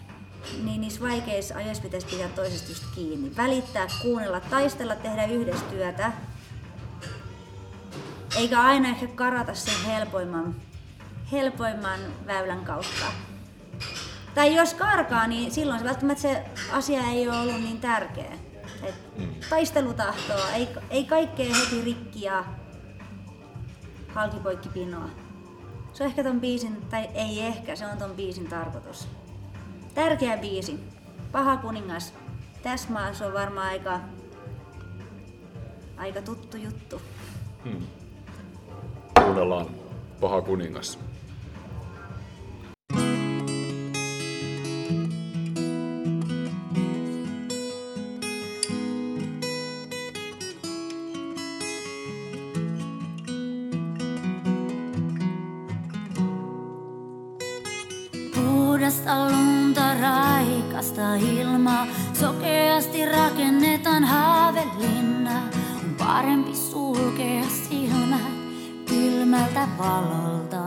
[0.62, 3.36] niin niissä vaikeissa ajoissa pitäisi pitää toisesta just kiinni.
[3.36, 6.12] Välittää, kuunnella, taistella, tehdä yhdessä työtä.
[8.36, 10.54] eikä aina ehkä karata sen helpoimman,
[11.32, 13.06] helpoimman väylän kautta.
[14.34, 18.32] Tai jos karkaa, niin silloin se välttämättä se asia ei ole ollut niin tärkeä.
[18.82, 18.94] Et
[19.50, 22.44] taistelutahtoa, ei, ei kaikkea heti rikki ja
[24.08, 25.08] halkipoikki pinoa.
[25.92, 29.08] Se on ehkä ton biisin, tai ei ehkä, se on ton biisin tarkoitus.
[29.94, 30.80] Tärkeä biisi.
[31.32, 32.14] Paha kuningas.
[32.62, 34.00] Tässä maassa on varmaan aika,
[35.96, 37.02] aika tuttu juttu.
[39.20, 39.66] Kuunnellaan
[40.20, 40.98] Paha kuningas.
[60.84, 65.42] Raikasta ilmaa, sokeasti rakennetaan haavelinna.
[65.84, 68.20] On parempi sulkea silmät
[68.88, 70.64] kylmältä valolta.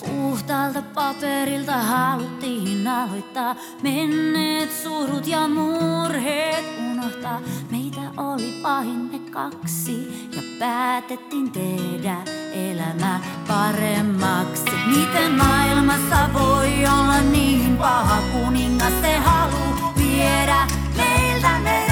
[0.00, 7.40] Puhtaalta paperilta haluttiin aloittaa menneet surut ja murheet unohtaa.
[7.70, 12.16] Meitä oli vain me kaksi ja päätettiin tehdä
[12.52, 14.64] elämä paremmaksi.
[14.86, 21.91] Miten maailmassa voi olla niin paha kuningas se halu viedä meiltä meidän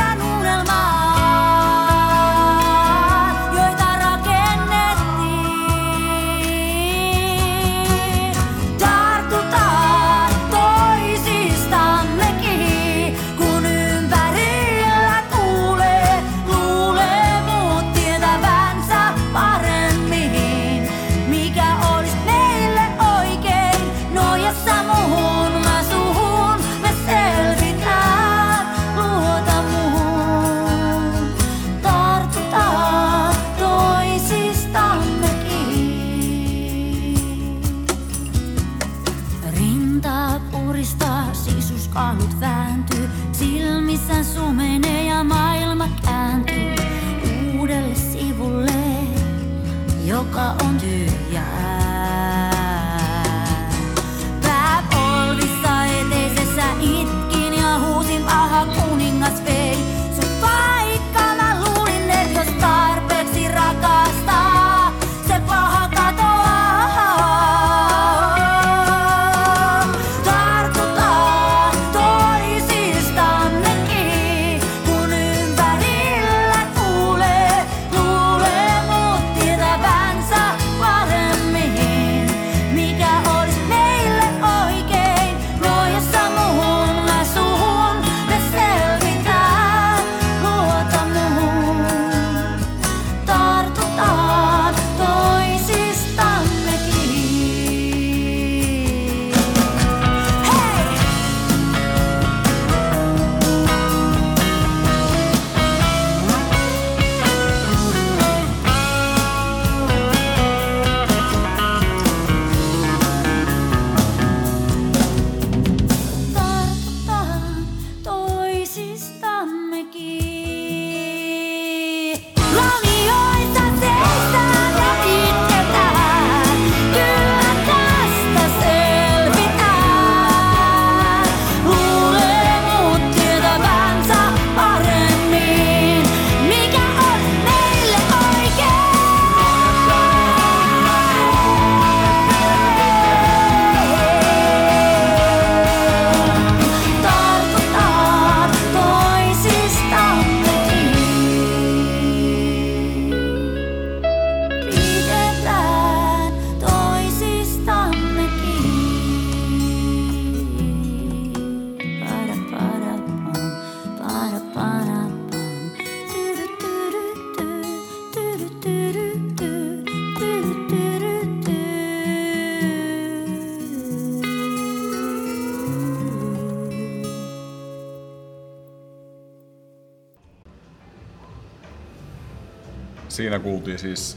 [183.30, 184.16] Siinä kuultiin siis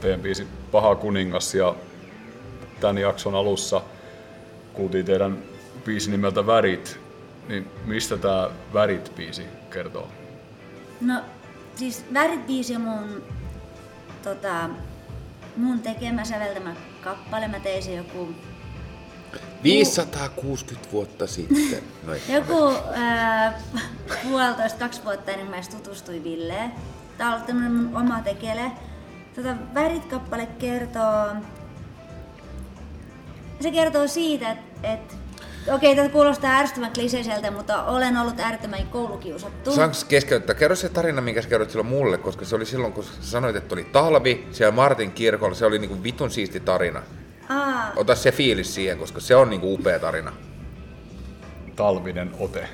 [0.00, 1.74] teidän biisi Paha kuningas ja
[2.80, 3.82] tämän jakson alussa
[4.72, 5.38] kuultiin teidän
[5.84, 7.00] biisi nimeltä Värit.
[7.48, 10.08] Niin mistä tämä Värit-biisi kertoo?
[11.00, 11.20] No,
[11.76, 13.22] siis Värit-biisi on mun,
[14.22, 14.70] tota,
[15.56, 16.74] mun tekemä säveltämä
[17.04, 17.48] kappale.
[17.48, 18.28] Mä tein sen joku
[19.62, 21.82] 560 vuotta sitten.
[22.06, 22.20] No ei.
[22.28, 23.60] Joku ää,
[24.22, 26.72] puolitoista, kaksi vuotta ennen mä edes tutustuin Villeen.
[27.18, 28.72] Tää on ollut tämmönen mun oma tekele.
[29.34, 31.26] Tota, Värit-kappale kertoo...
[33.60, 35.16] Se kertoo siitä, että et,
[35.74, 39.72] Okei, tämä kuulostaa ärsyttävän kliseiseltä, mutta olen ollut äärettömän koulukiusattu.
[39.72, 40.54] Saanko keskeyttää?
[40.54, 43.56] Kerro se tarina, minkä sä kerroit silloin mulle, koska se oli silloin, kun sä sanoit,
[43.56, 45.54] että oli talvi siellä Martin kirkolla.
[45.54, 47.02] Se oli niinku vitun siisti tarina.
[47.48, 50.32] Aa, Ota se fiilis siihen, koska se on niinku upea tarina.
[51.76, 52.68] Talvinen ote.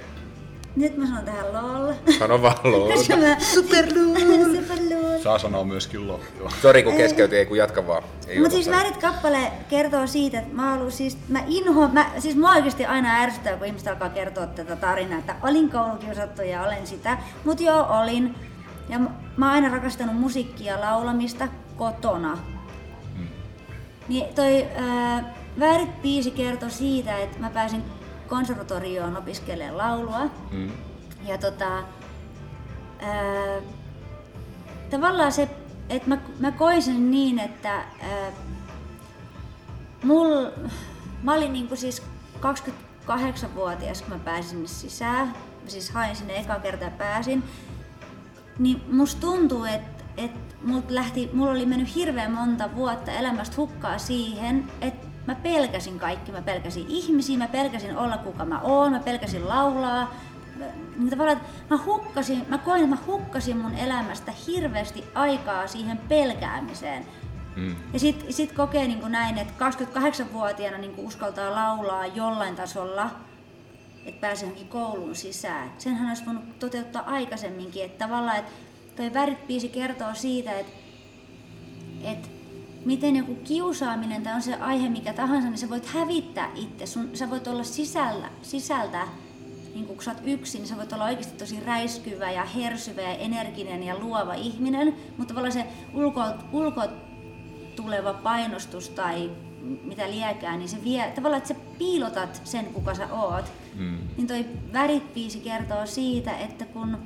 [0.76, 1.94] Nyt mä sanon tähän lol.
[2.18, 2.96] Sano vaan lol.
[3.54, 4.54] Super lol.
[4.57, 5.22] Super lol.
[5.22, 6.20] Saa sanoa myöskin lo.
[6.38, 6.50] Joo.
[6.62, 8.02] Sori kun keskeytin, ei kun jatka vaan.
[8.26, 8.81] Ei Mutta ota siis sanoa.
[8.81, 13.57] Värit-kappale kertoo siitä, että mä ollut siis, mä inhoan, mä, siis mua oikeasti aina ärsyttää,
[13.57, 17.18] kun ihmiset alkaa kertoa tätä tarinaa, että olin koulukiusattu ja olen sitä.
[17.44, 18.35] Mut joo, olin.
[18.88, 22.38] Ja mä, mä oon aina rakastanut musiikkia ja laulamista kotona.
[24.09, 27.83] Niin toi ää, Värit-biisi kertoo siitä, että mä pääsin
[28.29, 30.31] konservatorioon opiskelemaan laulua.
[30.51, 30.71] Mm.
[31.27, 31.77] Ja tota,
[33.01, 33.61] ää,
[34.91, 35.49] tavallaan se,
[35.88, 38.33] että mä, mä koin sen niin, että ää,
[40.03, 40.47] mul,
[41.23, 42.03] mä olin niinku siis
[42.41, 45.29] 28-vuotias, kun mä pääsin sinne sisään.
[45.62, 47.45] Mä siis hain sinne eka kertaa pääsin.
[48.59, 50.31] Niin musta tuntuu, että et
[50.88, 56.33] lähti, mulla oli mennyt hirveän monta vuotta elämästä hukkaa siihen, että mä pelkäsin kaikki.
[56.33, 60.14] Mä pelkäsin ihmisiä, mä pelkäsin olla kuka mä oon, mä pelkäsin laulaa.
[60.57, 60.64] Mä-
[60.97, 65.99] Niin tavallaan, että mä hukkasin, mä koin, että mä hukkasin mun elämästä hirveästi aikaa siihen
[65.99, 67.07] pelkäämiseen.
[67.57, 67.77] Mm.
[67.93, 73.11] Ja sit, sit kokee niin kuin näin, että 28-vuotiaana niin kuin uskaltaa laulaa jollain tasolla,
[74.07, 75.73] että pääsee johonkin kouluun sisään.
[75.79, 77.85] Senhän olisi voinut toteuttaa aikaisemminkin.
[77.85, 78.53] Että tavallaan, että
[78.97, 80.73] toi Värit-biisi kertoo siitä, että,
[82.05, 82.29] että
[82.88, 86.87] miten joku kiusaaminen tai on se aihe mikä tahansa, niin sä voit hävittää itse.
[86.87, 89.09] Sun, sä voit olla sisällä, sisältä,
[89.74, 93.14] niin kun sä oot yksin, niin sä voit olla oikeasti tosi räiskyvä ja hersyvä ja
[93.14, 96.20] energinen ja luova ihminen, mutta tavallaan se ulko,
[96.53, 96.83] ulko
[97.77, 99.31] tuleva painostus tai
[99.85, 103.44] mitä liekää, niin se vie, tavallaan, että sä piilotat sen, kuka sä oot.
[103.74, 103.98] Mm.
[104.16, 106.98] Niin toi Värit-biisi kertoo siitä, että kun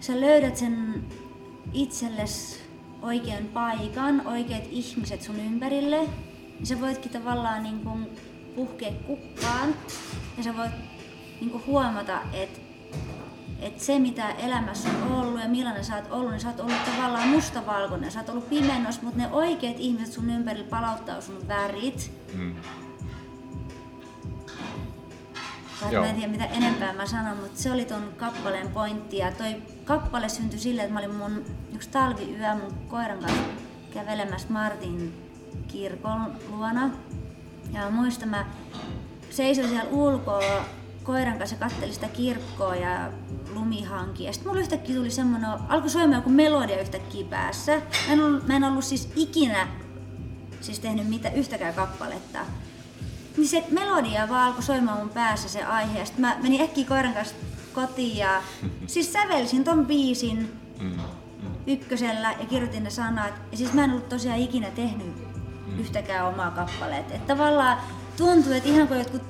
[0.00, 1.04] sä löydät sen
[1.72, 2.67] itselles
[3.02, 6.00] oikean paikan, oikeat ihmiset sun ympärille,
[6.58, 8.06] niin sä voitkin tavallaan niin kuin
[8.56, 9.74] puhkea kukkaan
[10.36, 10.72] ja sä voit
[11.40, 12.60] niin kuin huomata, että
[13.60, 16.84] että se mitä elämässä on ollut ja millainen sä oot ollut, niin sä oot ollut
[16.84, 22.12] tavallaan mustavalkoinen, sä oot ollut pimennos, mutta ne oikeat ihmiset sun ympärillä palauttaa sun värit.
[22.34, 22.54] Mm.
[25.90, 26.02] Joo.
[26.02, 29.16] mä en tiedä mitä enempää mä sanon, mutta se oli ton kappaleen pointti.
[29.16, 33.42] Ja toi kappale syntyi silleen, että mä olin mun yksi talviyö mun koiran kanssa
[33.94, 35.12] kävelemässä Martin
[35.68, 36.90] kirkon luona.
[37.72, 38.46] Ja mä muistan, mä
[39.30, 40.64] seisoin siellä ulkoa
[41.04, 43.12] koiran kanssa ja kattelin sitä kirkkoa ja
[43.54, 44.26] lumihankia.
[44.26, 47.72] Ja sitten mulla yhtäkkiä tuli semmoinen, alkoi soimaan joku melodia yhtäkkiä päässä.
[48.06, 49.68] Mä en ollut, mä en ollut siis ikinä
[50.60, 52.38] siis tehnyt mitä, yhtäkään kappaletta.
[53.38, 55.98] Niin se melodia vaan alkoi soimaan mun päässä se aihe.
[55.98, 57.34] Ja sit mä menin äkkiä koiran kanssa
[57.72, 58.42] kotiin ja
[58.86, 60.52] siis sävelsin ton biisin
[61.66, 63.32] ykkösellä ja kirjoitin ne sanat.
[63.50, 65.06] Ja siis mä en ollut tosiaan ikinä tehnyt
[65.78, 67.14] yhtäkään omaa kappaletta.
[67.14, 67.78] Että tavallaan
[68.16, 69.22] tuntui, että ihan kuin jotkut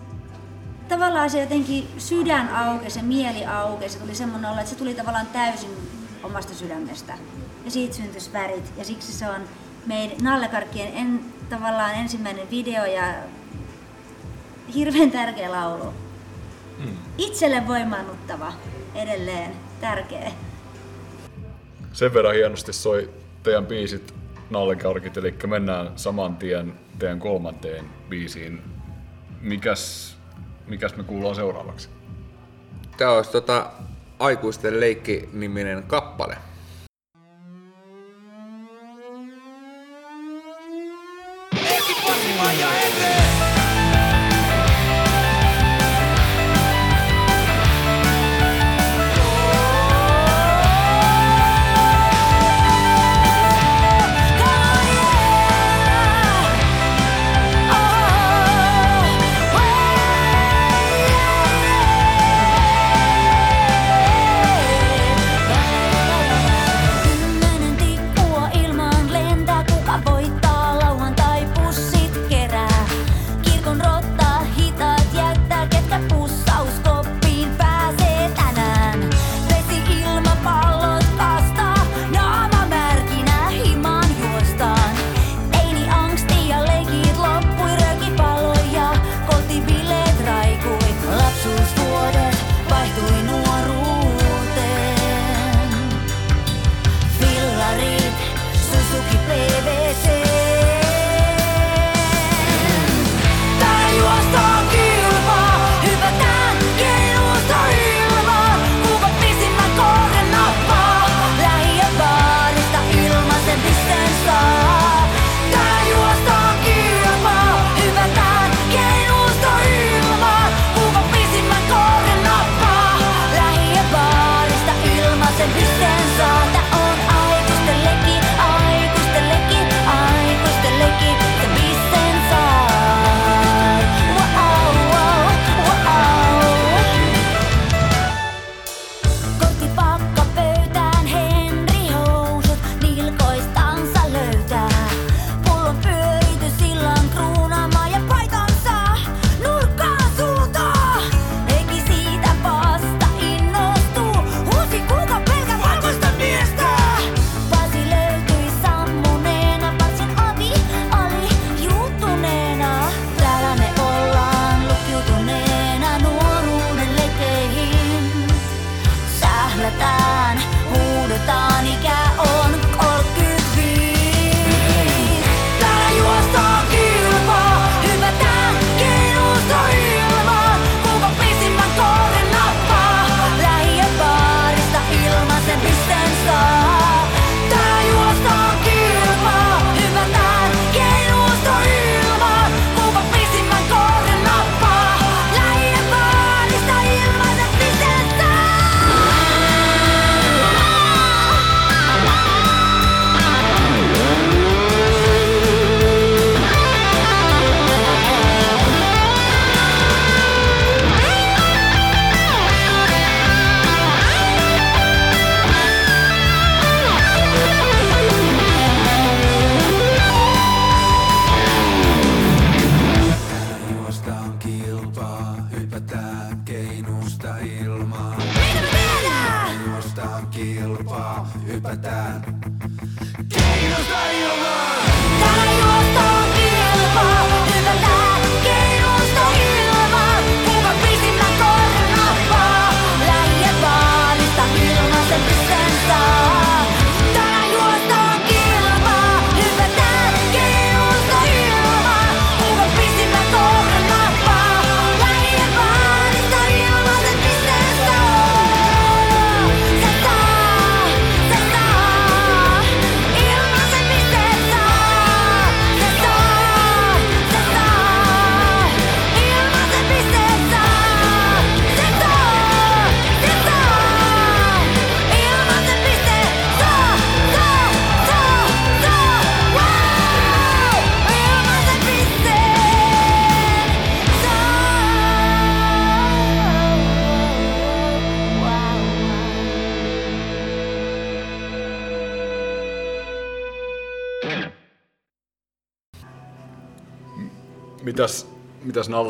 [0.88, 3.94] tavallaan se jotenkin sydän aukesi ja mieli aukesi.
[3.94, 5.71] Se tuli semmoinen olla, että se tuli tavallaan täysin
[6.23, 7.14] omasta sydämestä.
[7.64, 8.73] Ja siitä syntyisi värit.
[8.77, 9.40] Ja siksi se on
[9.87, 13.14] meidän Nallekarkkien en, tavallaan ensimmäinen video ja
[14.75, 15.93] hirveän tärkeä laulu.
[17.19, 18.53] Itselle voimaannuttava,
[18.95, 20.33] edelleen tärkeä.
[21.93, 23.11] Sen verran hienosti soi
[23.43, 24.14] teidän biisit
[24.51, 28.62] Nallekarkit, eli mennään saman tien teidän kolmanteen biisiin.
[29.41, 30.16] Mikäs,
[30.66, 31.89] mikäs me kuullaan seuraavaksi?
[32.97, 33.71] Tää olisi tota
[34.19, 36.37] aikuisten leikki-niminen kappale.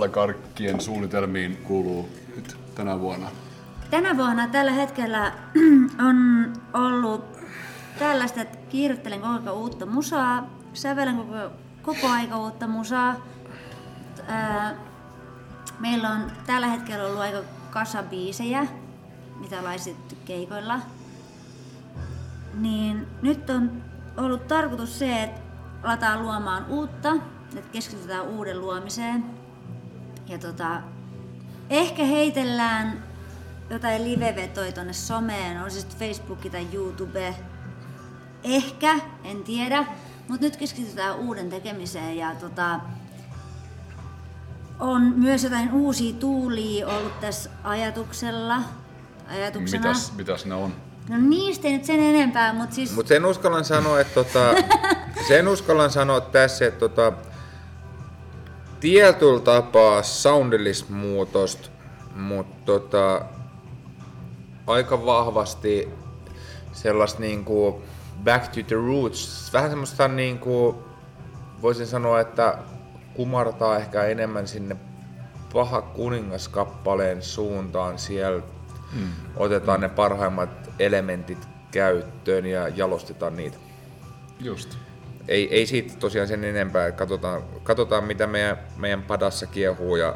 [0.09, 3.31] Mitäs nallekarkkien suunnitelmiin kuuluu nyt tänä vuonna?
[3.91, 5.33] Tänä vuonna tällä hetkellä
[6.09, 6.17] on
[6.75, 7.25] ollut
[7.99, 11.37] tällaista, että kiirottelen koko ajan uutta musaa, sävelen koko,
[11.83, 13.17] koko aika uutta musaa.
[15.79, 18.67] Meillä on tällä hetkellä ollut aika kasa biisejä,
[19.41, 20.81] mitä esitetty keikoilla.
[22.55, 23.83] Niin nyt on
[24.17, 25.41] ollut tarkoitus se, että
[25.83, 27.17] aletaan luomaan uutta,
[27.57, 29.48] että keskitytään uuden luomiseen.
[30.29, 30.81] Ja tota,
[31.71, 33.05] ehkä heitellään
[33.71, 37.35] jotain live-vetoja tonne someen, on se sitten Facebook tai YouTube.
[38.45, 39.85] Ehkä, en tiedä.
[40.29, 42.81] Mutta nyt keskitytään uuden tekemiseen ja tota,
[44.81, 48.61] on myös jotain uusia tuulia ollut tässä ajatuksella.
[49.29, 49.89] Ajatuksena.
[49.89, 50.75] Mitäs, mitäs ne on?
[51.09, 52.95] No niistä ei nyt sen enempää, mutta siis...
[52.95, 54.55] Mutta sen uskallan sanoa, että tota,
[55.29, 57.13] sen uskallan sanoa tässä, että tota,
[58.81, 61.69] tietyllä tapaa soundillista muutosta,
[62.17, 63.25] mutta tota,
[64.67, 65.89] aika vahvasti
[66.73, 67.83] sellaista niinku
[68.25, 70.85] back to the roots, vähän semmoista niinku,
[71.63, 72.59] voisin sanoa, että
[73.15, 74.77] kumartaa ehkä enemmän sinne
[75.53, 78.43] paha kuningaskappaleen suuntaan siellä.
[78.95, 79.13] Hmm.
[79.37, 83.59] Otetaan ne parhaimmat elementit käyttöön ja jalostetaan niitä.
[84.41, 84.88] Just.
[85.29, 86.93] Ei, ei siitä tosiaan sen enempää.
[86.93, 90.15] Katsotaan, katsotaan mitä meidän, meidän padassa kiehuu ja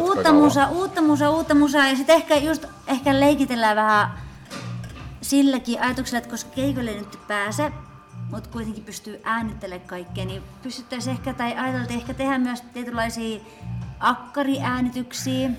[0.00, 4.10] uutta musa, uutta musa, uutta musa ja sitten ehkä just ehkä leikitellään vähän
[5.20, 7.72] silläkin ajatuksella, että koska keikolle ei nyt pääse,
[8.30, 13.40] mutta kuitenkin pystyy äänittelemään kaikkea, niin pystyttäisiin ehkä, tai ajateltiin ehkä tehdä myös tietynlaisia
[14.00, 15.50] akkariäänityksiä.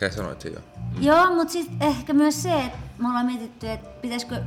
[0.00, 0.60] Sä sanoit sen jo.
[0.60, 1.02] Mm.
[1.02, 4.42] Joo, mutta sitten ehkä myös se, että me ollaan mietitty, että pitäisikö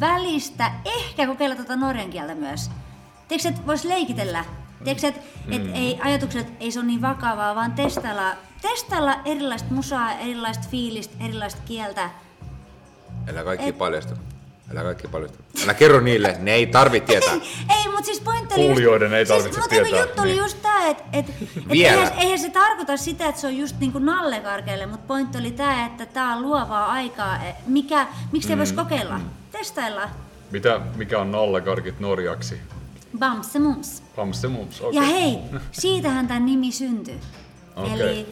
[0.00, 2.70] välistä ehkä kokeilla tuota norjan kieltä myös.
[3.28, 4.44] Tiedätkö, että voisi leikitellä?
[4.84, 5.20] Tiedätkö, että
[5.50, 11.24] et ei, ajatukset ei se ole niin vakavaa, vaan testailla, testailla erilaista musaa, erilaista fiilistä,
[11.24, 12.10] erilaista kieltä.
[13.28, 14.14] Älä kaikki Et- paljastu.
[14.72, 15.38] Älä kaikki paljastu.
[15.64, 17.34] Älä kerro niille, ne ei tarvitse tietää.
[17.78, 20.38] Ei, mutta siis pointti oli Kuulijoiden just, ei tarvitse siis, tietää, Mutta juttu oli niin.
[20.42, 22.00] just tää, että et, et Vielä.
[22.02, 25.86] eihän, eihän, se tarkoita sitä, että se on just niinku nallekarkeille, mutta pointti oli tää,
[25.86, 27.36] että tää on luovaa aikaa.
[27.44, 29.20] E, Mikä, miksi ei voisi Mm, kokeilla?
[29.52, 30.08] Testailla.
[30.50, 32.60] Mitä, mikä on nallekarkit norjaksi?
[33.18, 34.02] Bamse mums.
[34.16, 35.06] Pamse mums, Ja okei.
[35.22, 35.38] hei,
[35.72, 37.20] siitähän tämä nimi syntyi.
[37.76, 37.92] Okei.
[37.92, 38.26] Eli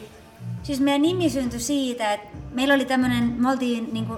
[0.63, 4.13] siis meidän nimi syntyi siitä, että meillä oli tämmönen, me oltiin niinku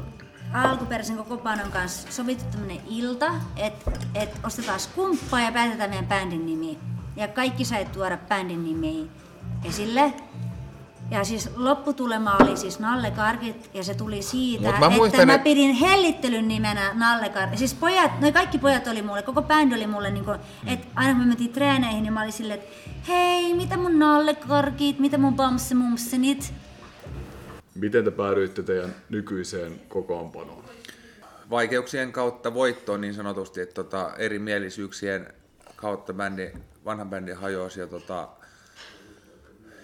[0.53, 6.45] alkuperäisen koko panon kanssa sovittu tämmönen ilta, että et ostetaan skumppaa ja päätetään meidän bändin
[6.45, 6.77] nimi.
[7.15, 9.05] Ja kaikki sai tuoda bändin nimiä
[9.63, 10.13] esille.
[11.11, 15.27] Ja siis lopputulema oli siis Nalle Karkit ja se tuli siitä, Mut mä että muistan,
[15.27, 17.57] mä et- pidin hellittelyn nimenä Nalle Karkit.
[17.59, 20.31] Siis pojat, noi kaikki pojat oli mulle, koko bändi oli mulle niinku,
[20.65, 22.75] että aina kun me mentiin treeneihin, niin mä olin silleen, että
[23.07, 26.53] hei, mitä mun Nalle Karkit, mitä mun Bamse Mumsenit.
[27.79, 30.63] Miten te päädyitte teidän nykyiseen kokoonpanoon?
[31.49, 35.33] Vaikeuksien kautta voittoon niin sanotusti, että tota, erimielisyyksien
[35.75, 36.51] kautta bändi,
[36.85, 38.29] vanha bändi hajosi ja tota,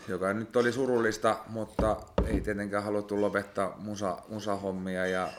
[0.07, 5.29] joka nyt oli surullista, mutta ei tietenkään haluttu lopettaa musa, musahommia ja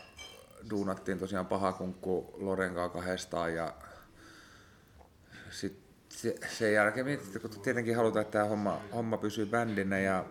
[0.70, 3.72] duunattiin tosiaan paha kunkku Lorenkaa kahdestaan ja
[5.50, 10.24] se, sen jälkeen mietittiin, kun tietenkin halutaan, että tämä homma, homma pysyy bändinä ja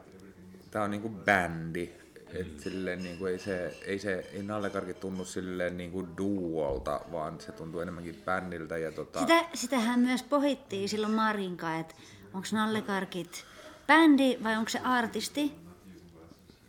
[0.71, 2.02] tämä on niinku bändi.
[2.33, 7.51] Et silleen niinku ei se, ei se, ei Nallekarki tunnu silleen niinku duolta, vaan se
[7.51, 9.19] tuntuu enemmänkin bändiltä ja tota...
[9.19, 11.95] Sitä, sitähän myös pohittiin silloin Marinkaan, että
[12.33, 13.45] onko Nalle Karkit
[13.87, 15.41] bändi vai onko se artisti.
[15.41, 15.55] Niin,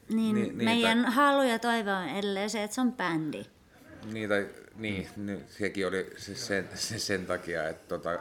[0.09, 3.45] Niin, niin niin, meidän tai- halu ja toive on edelleen se, että se on bändi.
[4.13, 4.47] Niin, tai
[4.77, 8.19] niin, nyt sekin oli se, sen, se sen takia, että tota,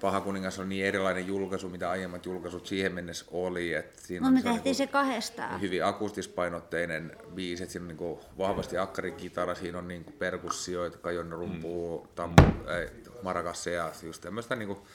[0.00, 3.74] Paha kuningas on niin erilainen julkaisu, mitä aiemmat julkaisut siihen mennessä oli.
[3.74, 5.60] Että siinä Mutta me se tehtiin se niinku kahdestaan.
[5.60, 12.02] hyvin akustispainotteinen biisi, että siinä on niinku vahvasti akkarikitara, siinä on niinku perkussioita, kajon rumpuu,
[12.02, 12.08] mm.
[12.14, 12.36] tammu,
[12.78, 12.88] ei,
[13.22, 14.86] marakasseja, just tämmöistä niinku,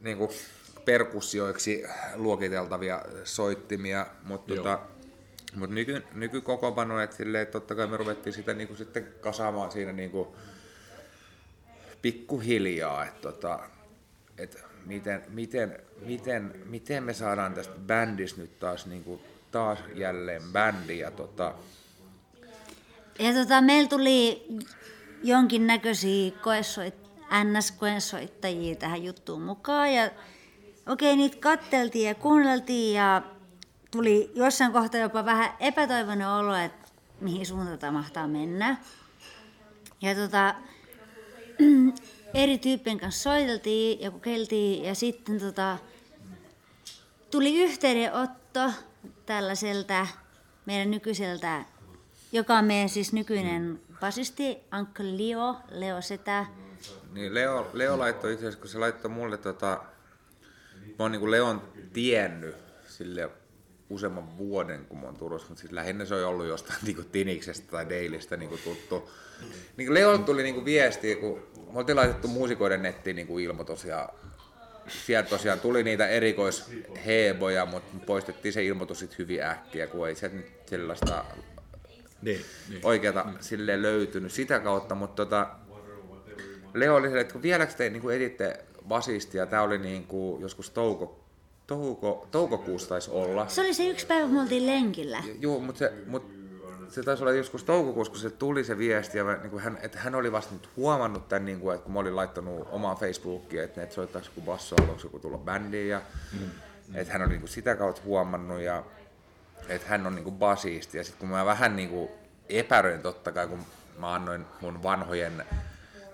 [0.00, 0.30] niinku
[0.84, 1.84] perkussioiksi
[2.14, 4.80] luokiteltavia soittimia, mutta tota,
[5.54, 9.92] mut nyky, nykykokoonpano, että silleen, että totta kai me ruvettiin sitä niinku sitten kasaamaan siinä
[9.92, 10.36] niinku
[12.02, 13.58] pikkuhiljaa, että tota,
[14.38, 20.98] et miten, miten, miten, miten me saadaan tästä bändistä nyt taas, niinku, taas jälleen bändi
[20.98, 21.54] ja tota,
[23.18, 24.46] Ja tota, meillä tuli
[25.22, 26.94] jonkinnäköisiä koesoit,
[27.32, 29.94] NS-koesoittajia tähän juttuun mukaan.
[29.94, 30.10] Ja
[30.86, 33.22] okei, niitä katteltiin ja kuunneltiin ja
[33.90, 36.88] tuli jossain kohtaa jopa vähän epätoivoinen olo, että
[37.20, 38.76] mihin suuntaan mahtaa mennä.
[40.02, 40.54] Ja tota,
[42.34, 45.78] eri tyyppien kanssa soiteltiin ja kokeiltiin ja sitten tota,
[47.30, 48.70] tuli yhteydenotto
[49.26, 50.06] tällaiselta
[50.66, 51.64] meidän nykyiseltä,
[52.32, 56.46] joka on meidän siis nykyinen basisti, Uncle Leo, Leo Setä.
[57.12, 59.82] Niin Leo, Leo laittoi itse asiassa, kun se laittoi mulle tota,
[60.86, 62.56] mä oon niinku Leon tiennyt
[62.88, 63.30] sille
[63.94, 67.70] useamman vuoden, kun mä oon Turussa, mutta siis lähinnä se on ollut jostain niinku Tiniksestä
[67.70, 69.10] tai Dailista niinku tuttu.
[69.76, 74.08] Niin Leo tuli niinku viesti, kun me oltiin laitettu muusikoiden nettiin niinku ilmoitus ja
[74.88, 80.36] sieltä tosiaan tuli niitä erikoisheeboja, mutta poistettiin se ilmoitus sitten hyvin äkkiä, kun ei sieltä
[80.36, 81.24] nyt sellaista
[82.22, 82.80] Niin, niin.
[82.82, 85.48] oikeata silleen löytynyt sitä kautta, mutta tota,
[86.74, 90.70] Leo oli silleen, että kun vieläkö te niin editte basistia, tämä oli niin kuin joskus
[90.70, 91.21] touko,
[91.72, 93.48] touko, toukokuussa taisi olla.
[93.48, 95.22] Se oli se yksi päivä, kun me oltiin lenkillä.
[95.40, 96.30] Joo, mutta se, mut
[96.88, 99.78] se taisi olla joskus toukokuussa, kun se tuli se viesti, ja mä, niin kuin hän,
[99.82, 102.96] että hän oli vasta nyt huomannut tämän, niin kuin, että kun mä olin laittanut omaan
[102.96, 106.02] Facebookiin, että, että soittaisi joku basso, haluaisi joku tulla bändiin, ja
[106.32, 106.50] mm.
[106.94, 108.82] että hän oli niin kuin sitä kautta huomannut, ja
[109.68, 112.10] että hän on niin kuin basisti, ja sitten kun mä vähän niin kuin
[112.48, 113.58] epäröin totta kai, kun
[113.98, 115.44] mä annoin mun vanhojen,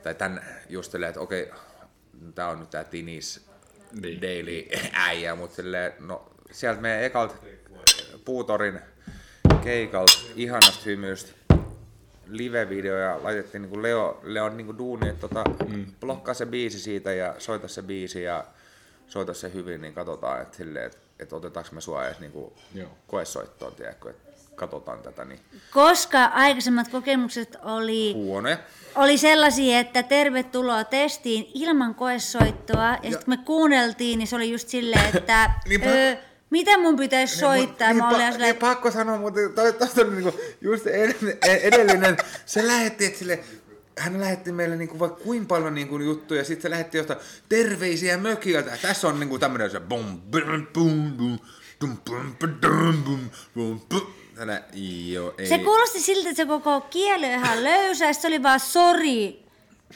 [0.03, 1.51] tai tämän just silleen, että okei,
[2.35, 3.48] tää on nyt tää Tinis
[3.93, 4.23] Niin.
[4.23, 7.35] Daily äijä, mutta silleen, no sieltä meidän ekalta
[8.25, 8.81] Puutorin
[9.65, 11.33] keikalta ihanasta hymystä
[12.27, 15.87] live-video ja laitettiin niinku Leo, Leon niinku duuni, että tota, mm.
[16.01, 18.45] blokkaa se biisi siitä ja soita se biisi ja
[19.07, 22.91] soita se hyvin, niin katsotaan, että silleen, että, että otetaanko me sua edes niinku Joo.
[23.07, 24.28] koesoittoon, tiedätkö, että
[24.59, 25.41] katsotaan tätä, niin
[25.71, 28.59] Koska aikaisemmat kokemukset oli, huonoja.
[28.95, 32.85] oli sellaisia, että tervetuloa testiin ilman koesoittoa.
[32.85, 33.11] Ja, ja.
[33.11, 36.17] sitten me kuunneltiin, niin se oli just silleen, että Niin öö,
[36.51, 37.89] mitä mun pitäisi soittaa?
[37.89, 41.39] Niin, Mä olin pa- silleen, niin, pakko sanoa, mutta toi, tosta oli niinku just ed-
[41.63, 43.41] edellinen, se lähetti, että sille,
[43.99, 48.79] hän lähetti meille niinku vaikka kuinka paljon niinku juttuja, sitten se lähetti jostain terveisiä mökiltä.
[48.83, 51.39] Tässä on niinku tämmönen se bum, bum, bum, bum,
[51.81, 52.55] dum, bum, bum,
[53.05, 54.01] bum, bum, bum.
[54.39, 54.63] Tällä,
[55.07, 55.47] joo, ei.
[55.47, 59.45] Se kuulosti siltä, että se koko kieli on ihan löysä, ja se oli vaan sori.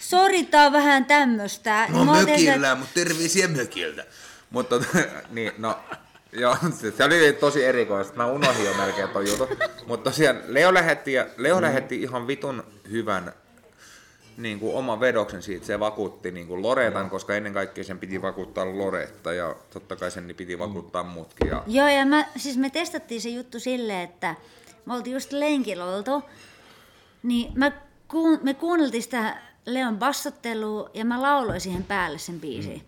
[0.01, 1.87] Sori, tää on vähän tämmöstä.
[1.89, 4.05] Mä oon mökillä, mutta terveisiä mökiltä.
[4.51, 4.81] Mutta
[5.31, 5.79] niin, no,
[6.33, 8.17] joo, se, se oli tosi erikoista.
[8.17, 9.49] Mä unohdin jo melkein ton jutun.
[9.87, 11.63] Mutta tosiaan Leo lähetti, ja Leo mm.
[11.63, 13.33] lähetti ihan vitun hyvän
[14.37, 15.67] niin kuin oman vedoksen siitä.
[15.67, 20.11] Se vakuutti niin kuin Loretan, koska ennen kaikkea sen piti vakuuttaa Loretta ja totta kai
[20.11, 21.49] sen piti vakuuttaa mutkin.
[21.49, 24.35] Ja Joo, ja mä, siis me testattiin se juttu silleen, että
[24.87, 26.23] me oltiin just lenkillä oltu,
[27.23, 27.73] niin mä
[28.09, 32.87] kuun, me kuunneltiin sitä Leon bassottelua ja mä lauloin siihen päälle sen biisin.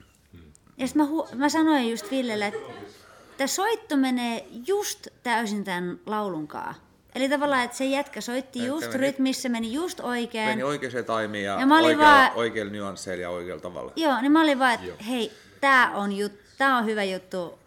[0.76, 2.72] Ja sitten mä, hu- mä sanoin just Villelle, että
[3.36, 6.74] tämä soitto menee just täysin tämän laulunkaan.
[7.14, 10.48] Eli tavallaan, että se jätkä soitti Että just meni- rytmissä, meni just oikein.
[10.48, 13.92] meni oikeaan taimiin ja, Ja mä olin oikealla, vaan- oikealla nyansseilla ja oikealla tavalla.
[13.96, 17.58] Joo, niin mä olin vaan, että hei, tää on, jut, tää on hyvä juttu.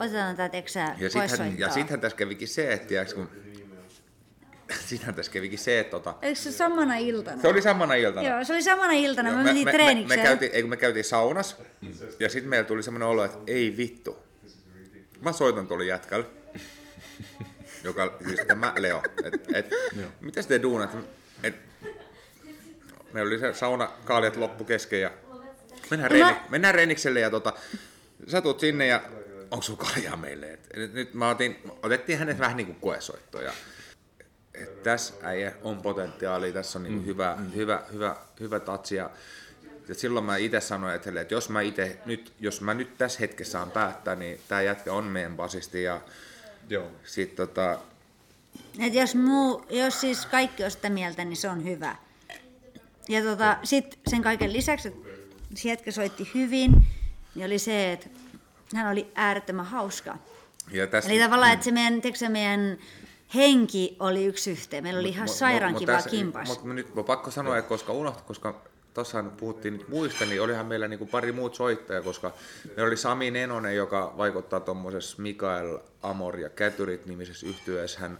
[0.00, 3.28] Otetaan tää teksää Ja pois sittenhän, ja sittenhän tässä kävikin se, että tiiäks, kun...
[4.86, 7.42] Sittenhän tässä kävikin se, että tota, Eikö se samana iltana?
[7.42, 8.28] se oli samana iltana.
[8.28, 9.28] Joo, se oli samana iltana.
[9.28, 10.20] Joo, Me, me, mentiin me, me, treenikseen.
[10.20, 11.56] me, käytiin, ei, kun me käytiin saunas,
[12.20, 14.16] ja sitten meillä tuli semmoinen olo, että ei vittu.
[15.20, 16.26] Mä soitan tuolle jätkälle,
[17.86, 19.02] joka siis tämä Leo.
[19.24, 19.70] Et, et,
[20.20, 20.90] mitä te duunat?
[21.42, 21.54] Et,
[23.12, 25.10] meillä oli se saunakaalijat loppu kesken ja
[25.90, 27.52] mennään, No mä- reeni, mennään reenikselle ja tota,
[28.28, 29.02] sä tuut sinne ja
[29.50, 30.46] onko sulla kaljaa meille?
[30.46, 33.52] Et, et, nyt mä otin, otettiin hänet vähän niin kuin koesoittoja.
[34.54, 37.06] Et tässä äijä on potentiaalia, tässä on niinku mm.
[37.06, 38.96] hyvä, hyvä, hyvä, hyvä tatsi.
[38.96, 39.10] Ja,
[39.88, 43.18] ja silloin mä itse sanoin, että, että jos mä itse nyt, jos mä nyt tässä
[43.20, 46.00] hetkessä saan päättää, niin tämä jätkä on meidän basisti ja
[46.68, 46.90] Joo.
[47.04, 47.78] sit tota,
[48.78, 51.96] Et jos, muu, jos siis kaikki on sitä mieltä, niin se on hyvä.
[53.08, 55.00] Ja tota, sitten sen kaiken lisäksi, että
[55.54, 56.86] se jätkä soitti hyvin,
[57.34, 58.08] niin oli se, että
[58.74, 60.18] hän oli äärettömän hauska.
[60.70, 62.78] Ja tässä, Eli tavallaan, että se meidän, se meidän
[63.34, 64.82] henki oli yksi yhteen.
[64.82, 66.48] Meillä oli ihan sairaan kivaa kimpas.
[66.48, 68.62] Mutta nyt on pakko sanoa, että koska unohtu, koska
[68.96, 72.32] tuossa puhuttiin nyt muista, niin olihan meillä niinku pari muut soittajaa, koska
[72.66, 78.00] meillä oli Sami Nenonen, joka vaikuttaa tuommoisessa Mikael Amor ja Kätyrit nimisessä yhtyeessä.
[78.00, 78.18] Hän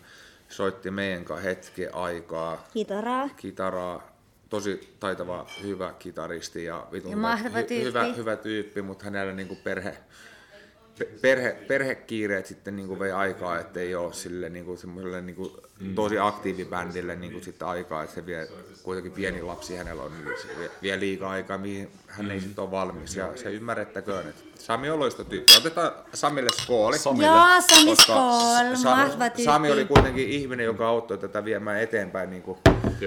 [0.49, 3.29] soitti meidän kanssa hetken aikaa Kitaraa.
[3.37, 4.17] kitaraa,
[4.49, 7.85] tosi taitava, hyvä kitaristi ja, vitun Ja hyvä- tyyppi.
[7.85, 9.99] Hyvä, hyvä tyyppi, mutta hänellä niinku perhe, pe-
[11.23, 15.61] perhe, perhekiireet sitten niinku vei aikaa, että ei ole sille niinku semmoiselle niinku
[15.95, 18.49] tosi aktiivibändille niinku sitten aikaa, että se vie
[18.83, 22.63] kuitenkin pieni lapsi hänellä on, niin se vie, vie liikaa aikaa, mihin hän ei sitten
[22.63, 23.17] ole valmis.
[23.17, 25.53] Ja se ymmärrettäköön, että Sami on loista tyyppi.
[25.57, 26.97] Otetaan Samille skooli.
[27.25, 29.45] Joo, Sami koska Skoll, Sa- mahtava tyyppi.
[29.45, 32.59] Sami oli kuitenkin ihminen, joka auttoi tätä viemään eteenpäin niin kuin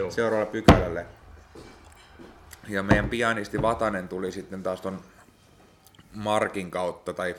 [0.09, 1.05] seuraavalle pykälälle.
[2.67, 5.01] Ja meidän pianisti Vatanen tuli sitten taas ton
[6.13, 7.35] Markin kautta, tai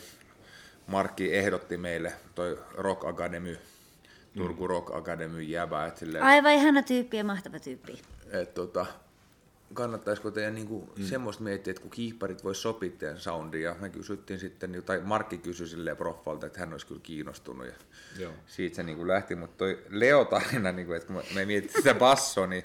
[0.91, 3.59] Markki ehdotti meille toi Rock Academy,
[4.37, 8.03] Turku Rock Academy jäbä, että silleen, Aivan ihana tyyppi ja mahtava tyyppi.
[8.31, 8.87] että tota,
[9.75, 11.05] kannattaisiko teidän niinku mm.
[11.05, 15.39] semmoista miettiä, että kun kiipparit vois sopia teidän soundia, ja me kysyttiin sitten, tai Markki
[15.39, 17.73] kysyi silleen proffalta, että hän olisi kyllä kiinnostunut, ja
[18.19, 18.33] Joo.
[18.47, 21.95] siitä se niinku lähti, mutta toi Leo tarina, niinku, että kun me, me mietittiin sitä
[21.95, 22.65] bassoa, niin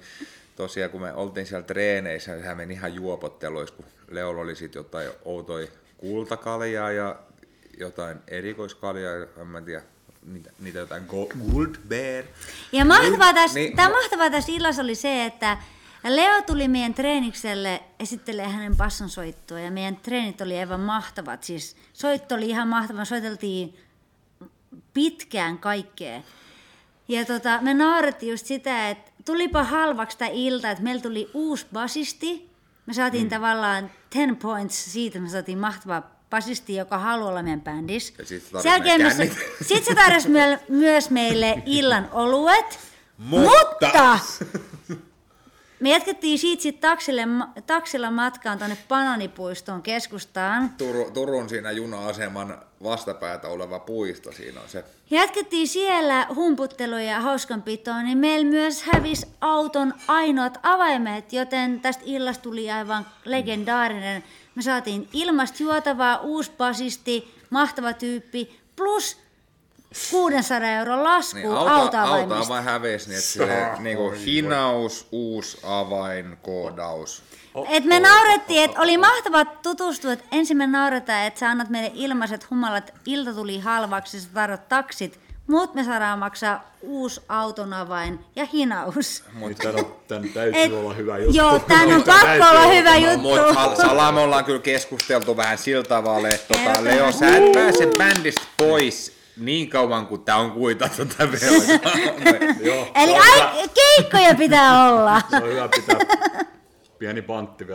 [0.55, 4.79] tosiaan kun me oltiin siellä treeneissä, niin sehän meni ihan juopotteluissa, kun Leolla oli sitten
[4.79, 5.67] jotain outoja
[5.97, 7.19] kultakaljaa ja
[7.79, 9.81] jotain erikoiskaljaa, en mä tiedä,
[10.25, 12.25] niitä, niitä jotain go- Gold Bear.
[12.71, 15.57] Ja mahtavaa tässä, Niin, tämä ma- mahtavaa tässä illassa oli se, että
[16.03, 21.43] Leo tuli meidän treenikselle esittelee hänen bassonsoittoa ja meidän treenit oli aivan mahtavat.
[21.43, 23.77] Siis soitto oli ihan mahtava, soiteltiin
[24.93, 26.21] pitkään kaikkea.
[27.07, 31.65] Ja tota, me naurettiin just sitä, että tulipa halvaksi tämä ilta, että meillä tuli uusi
[31.73, 32.49] basisti.
[32.85, 33.29] Me saatiin mm.
[33.29, 36.03] tavallaan 10 points siitä, me saatiin mahtava
[36.35, 38.13] basisti, joka haluaa olla meidän bändissä.
[38.17, 39.29] Ja sit se me,
[39.61, 42.79] sit se tarjosi myö- myös meille illan oluet.
[43.17, 44.25] Mutta- mutta
[45.79, 47.21] me jatkettiin siitä sit taksille,
[47.67, 50.73] taksilla matkaan tuonne Pananipuistoon keskustaan.
[50.77, 54.83] Tur- Turun siinä juna-aseman vastapäätä oleva puisto, siinä on se.
[55.11, 62.43] Jatkettiin siellä humputteluja ja hauskanpitoa, niin meillä myös hävisi auton ainoat avaimet, joten tästä illasta
[62.43, 64.23] tuli aivan legendaarinen.
[64.55, 69.17] Me saatiin ilmasta juotavaa, uusi basisti, mahtava tyyppi, plus
[70.11, 72.53] 600 euron lasku Niin, niin, auto, auto autoavaimista.
[72.53, 77.23] avain hävesi, niin että sille, niinku, hinaus, uusi avain, koodaus.
[77.69, 81.91] Et me naurettiin, että oli mahtavaa tutustua, että ensin me nauretaan, että sä annat meille
[81.93, 88.19] ilmaiset humalat, ilta tuli halvaksi, sä tarvit taksit, mutta me saadaan maksaa uusi auton avain
[88.35, 89.23] ja hinaus.
[89.63, 91.37] Tän, on, tän täytyy Et- olla hyvä juttu.
[91.37, 93.17] Joo, tän on pakko olla hyvä juttu.
[93.17, 96.83] Mutta salaa me ollaan kyllä keskusteltu vähän sillä tavalla, että tota.
[96.83, 101.89] Leo, sä et pääse bändistä pois niin kauan kuin tää on kuitattu tää velka.
[102.69, 105.21] Joo, Eli ai, keikkoja pitää olla.
[105.29, 105.97] Se on hyvä pitää
[106.99, 107.65] pieni mutta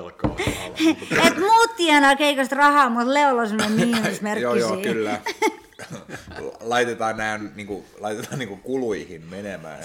[1.26, 5.20] Et muut tienaa keikosta rahaa, mutta Leolla on semmoinen miinusmerkki joo, joo, kyllä.
[6.60, 9.84] laitetaan nämä niinku, laitetaan niinku kuluihin menemään.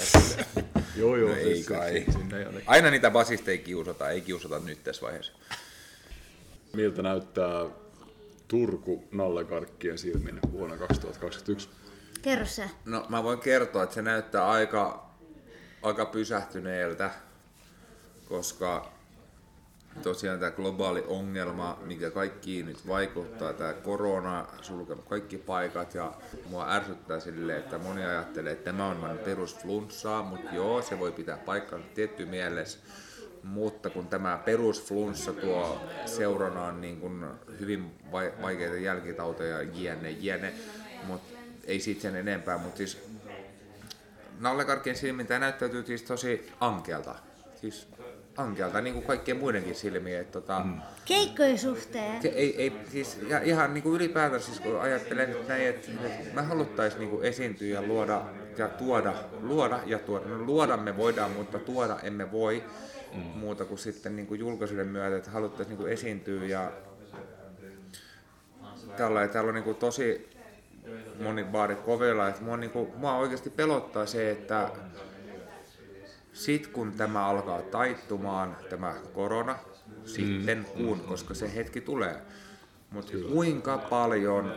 [0.95, 1.29] Joo, joo.
[1.29, 2.05] No ei siis kai.
[2.11, 2.63] Sinne jotenkin.
[2.65, 5.31] Aina niitä basisteja kiusata, ei kiusata nyt tässä vaiheessa.
[6.73, 7.65] Miltä näyttää
[8.47, 11.69] Turku nallekarkkien silmin vuonna 2021?
[12.21, 12.69] Kerro sä.
[12.85, 15.09] No mä voin kertoa, että se näyttää aika,
[15.81, 17.11] aika pysähtyneeltä,
[18.29, 18.94] koska
[20.03, 26.13] tosiaan tämä globaali ongelma, mikä kaikkiin nyt vaikuttaa, tämä korona sulkenut kaikki paikat ja
[26.49, 31.11] mua ärsyttää silleen, että moni ajattelee, että tämä on vain perusflunssaa, mutta joo, se voi
[31.11, 32.79] pitää paikkansa tietty mielessä,
[33.43, 37.25] mutta kun tämä perusflunssa tuo seuranaan niin kuin
[37.59, 40.53] hyvin vai- vaikeita jälkitauteja, jne, jne,
[41.03, 42.97] mutta ei siitä sen enempää, mutta siis
[44.39, 47.15] nallekarkkien silmin tämä näyttäytyy siis tosi ankealta.
[47.61, 47.87] Siis
[48.37, 50.19] ankealta, niin kuin kaikkien muidenkin silmiin.
[50.19, 50.81] Että, tota, mm.
[51.05, 52.21] Keikkojen suhteen.
[52.21, 55.91] se ei, ei, siis, ja ihan niin kuin ylipäätään, siis kun ajattelen nyt näin, että,
[56.05, 58.21] että me haluttaisiin niin kuin esiintyä ja luoda
[58.57, 60.25] ja tuoda, luoda ja tuoda.
[60.25, 62.63] No, luoda me voidaan, mutta tuoda emme voi
[63.13, 63.21] mm.
[63.21, 66.71] muuta kuin sitten niin kuin julkaisuuden myötä, että haluttaisiin niin kuin esiintyä ja
[68.97, 70.35] tällä täällä on niin kuin tosi
[71.19, 74.69] moni baari kovilla, että mua, niin kuin, mua oikeasti pelottaa se, että
[76.35, 79.55] sit kun tämä alkaa taittumaan, tämä korona,
[80.05, 82.21] sitten kun, koska se hetki tulee.
[82.89, 84.55] Mutta kuinka paljon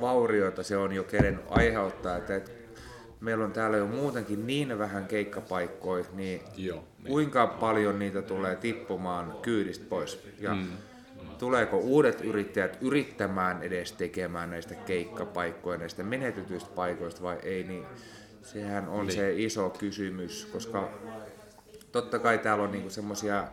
[0.00, 2.52] vaurioita se on jo kerennyt aiheuttaa, että et
[3.20, 7.08] meillä on täällä jo muutenkin niin vähän keikkapaikkoja, niin Joo, niin.
[7.08, 10.20] kuinka paljon niitä tulee tippumaan kyydistä pois?
[10.40, 10.68] Ja mm.
[11.38, 17.84] tuleeko uudet yrittäjät yrittämään edes tekemään näistä keikkapaikkoja, näistä menetetyistä paikoista vai ei, niin
[18.44, 19.16] sehän on niin.
[19.16, 20.90] se iso kysymys, koska
[21.92, 23.48] totta kai täällä on niinku semmoisia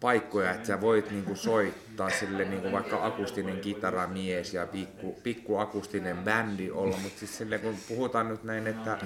[0.00, 6.16] paikkoja, että sä voit niinku soittaa sille niinku vaikka akustinen kitaramies ja pikku, pikku akustinen
[6.16, 8.98] bändi olla, mutta siis sille kun puhutaan nyt näin, että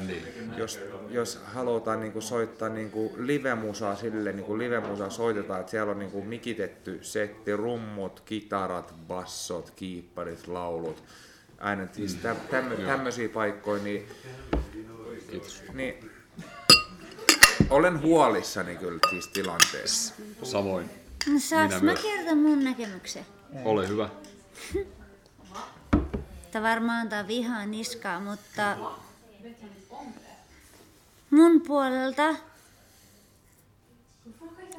[0.56, 0.80] jos,
[1.10, 6.98] jos halutaan niinku soittaa niinku livemusaa sille, niinku livemusaa soitetaan, että siellä on niinku mikitetty
[7.02, 11.02] setti, rummut, kitarat, bassot, kiipparit, laulut,
[11.60, 14.08] aina siis tä, tämmö, tämmöisiä paikkoja, niin,
[15.74, 16.10] niin
[17.70, 20.14] olen huolissani kyllä siis tilanteessa.
[20.42, 20.90] Samoin.
[21.26, 22.02] No saanko Minä mä myös.
[22.02, 23.26] kertoa mun näkemyksen?
[23.64, 24.08] Ole hyvä.
[26.50, 28.76] Tämä varmaan antaa vihaa niskaa, mutta
[31.30, 32.34] mun puolelta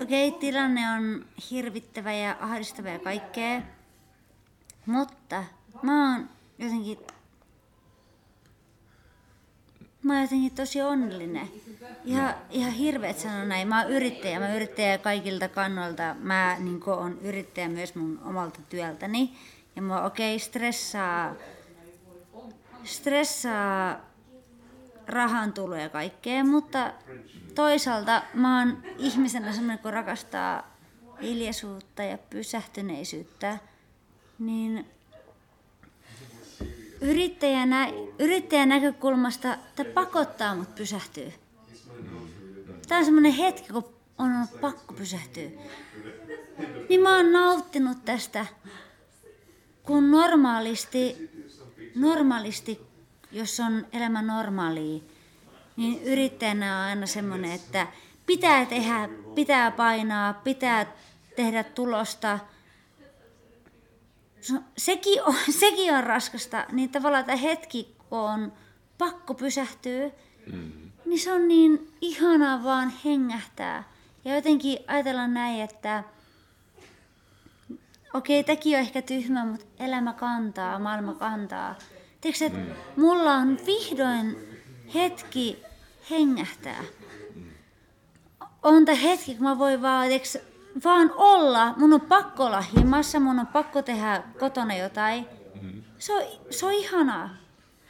[0.01, 3.61] okei, okay, tilanne on hirvittävä ja ahdistava ja kaikkea,
[4.85, 5.43] mutta
[5.81, 6.29] mä oon
[6.61, 6.97] jotenkin
[10.03, 11.49] Mä oon jotenkin tosi onnellinen.
[12.05, 13.67] Ihan, ihan hirveet sanoa näin.
[13.67, 14.39] Mä oon yrittäjä.
[14.39, 16.15] Mä oon yrittäjä kaikilta kannoilta.
[16.19, 19.33] Mä niin oon yrittäjä myös mun omalta työltäni.
[19.75, 21.33] Ja mä okei, okay, stressaa,
[22.83, 23.99] stressaa
[25.07, 26.93] rahan tulo ja kaikkea, mutta
[27.55, 30.77] toisaalta mä oon ihmisenä semmoinen, kun rakastaa
[31.21, 33.57] hiljaisuutta ja pysähtyneisyyttä,
[34.39, 34.85] niin
[37.01, 37.87] yrittäjänä,
[38.19, 41.31] yrittäjän näkökulmasta tämä pakottaa mut pysähtyä.
[42.87, 45.49] Tämä on semmoinen hetki, kun on ollut pakko pysähtyä.
[46.89, 48.45] Niin mä oon nauttinut tästä,
[49.83, 51.29] kun normaalisti,
[51.95, 52.79] normaalisti
[53.31, 55.01] jos on elämä normaalia,
[55.77, 57.87] niin yrittäjänä on aina semmoinen, että
[58.25, 60.85] pitää tehdä, pitää painaa, pitää
[61.35, 62.39] tehdä tulosta.
[64.41, 68.53] Se- Sekin on, sekin on raskasta, niin tavallaan tämä hetki, kun on
[68.97, 70.09] pakko pysähtyä,
[71.05, 73.83] niin se on niin ihanaa vaan hengähtää.
[74.25, 76.03] Ja jotenkin ajatellaan näin, että
[78.13, 81.75] okei, tämäkin on ehkä tyhmä, mutta elämä kantaa, maailma kantaa.
[82.21, 82.59] Tiedätkö, että
[82.97, 84.37] mulla on vihdoin
[84.93, 85.63] hetki
[86.09, 86.83] hengähtää.
[88.63, 90.39] On tämä hetki, kun mä voin vaan, tiedätkö,
[90.83, 91.73] vaan olla.
[91.77, 95.25] Mun on pakko olla himassa, mun on pakko tehdä kotona jotain.
[95.99, 97.29] Se on, se on ihanaa.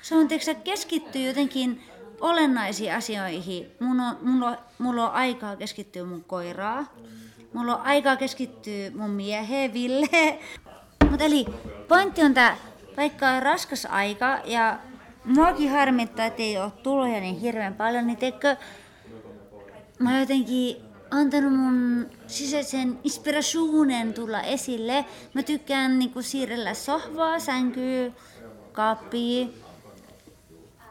[0.02, 1.84] Se on, tiedätkö, keskittyy jotenkin
[2.22, 3.72] olennaisiin asioihin.
[3.80, 6.86] Mun on, mulla, on, mulla on aikaa keskittyä mun koiraa.
[7.54, 10.40] Mulla on aikaa keskittyä mun mieheen, Ville.
[11.10, 11.46] Mutta eli
[11.88, 12.58] pointti on tää,
[12.98, 14.80] vaikka on raskas aika ja
[15.26, 18.56] muakin harmittaa, että ei ole tuloja niin hirveän paljon, niin teikö
[20.00, 25.06] mä jotenkin antanut mun sisäisen inspirationen tulla esille.
[25.34, 28.12] Mä tykkään niinku siirrellä sohvaa, sänkyä,
[28.72, 29.48] kaappia.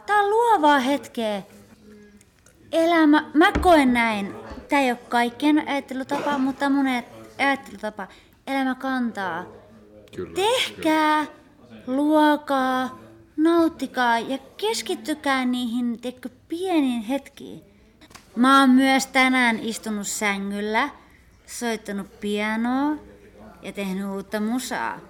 [0.06, 1.42] Tää on luovaa hetkeä.
[2.72, 4.34] Elämä, mä koen näin.
[4.68, 6.86] Tää ei ole kaikkien ajattelutapa, mutta mun
[7.38, 8.08] ajattelutapa.
[8.46, 9.44] Elämä kantaa.
[10.16, 10.34] Kyllä.
[10.34, 11.26] Tehkää,
[11.86, 13.00] luokaa,
[13.36, 16.00] nauttikaa ja keskittykää niihin
[16.48, 17.69] pieniin hetkiin.
[18.36, 20.88] Mä oon myös tänään istunut sängyllä,
[21.46, 22.96] soittanut pianoa
[23.62, 25.00] ja tehnyt uutta musaa.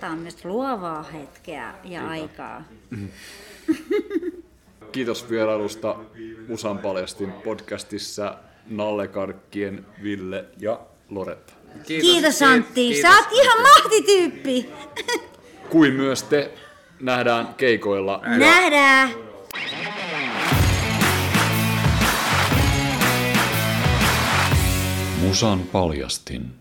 [0.00, 2.64] Tää on myös luovaa hetkeä ja aikaa.
[4.92, 5.96] Kiitos vierailusta
[6.48, 8.34] Musan paljastin podcastissa
[8.66, 11.52] Nalle Karkkien, Ville ja Loretta.
[11.86, 14.72] Kiitos Antti, sä oot ihan mahtityyppi.
[15.70, 16.50] Kuin myös te
[17.00, 18.20] nähdään keikoilla.
[18.24, 19.27] Nähdään!
[25.28, 26.57] Musan paljastin.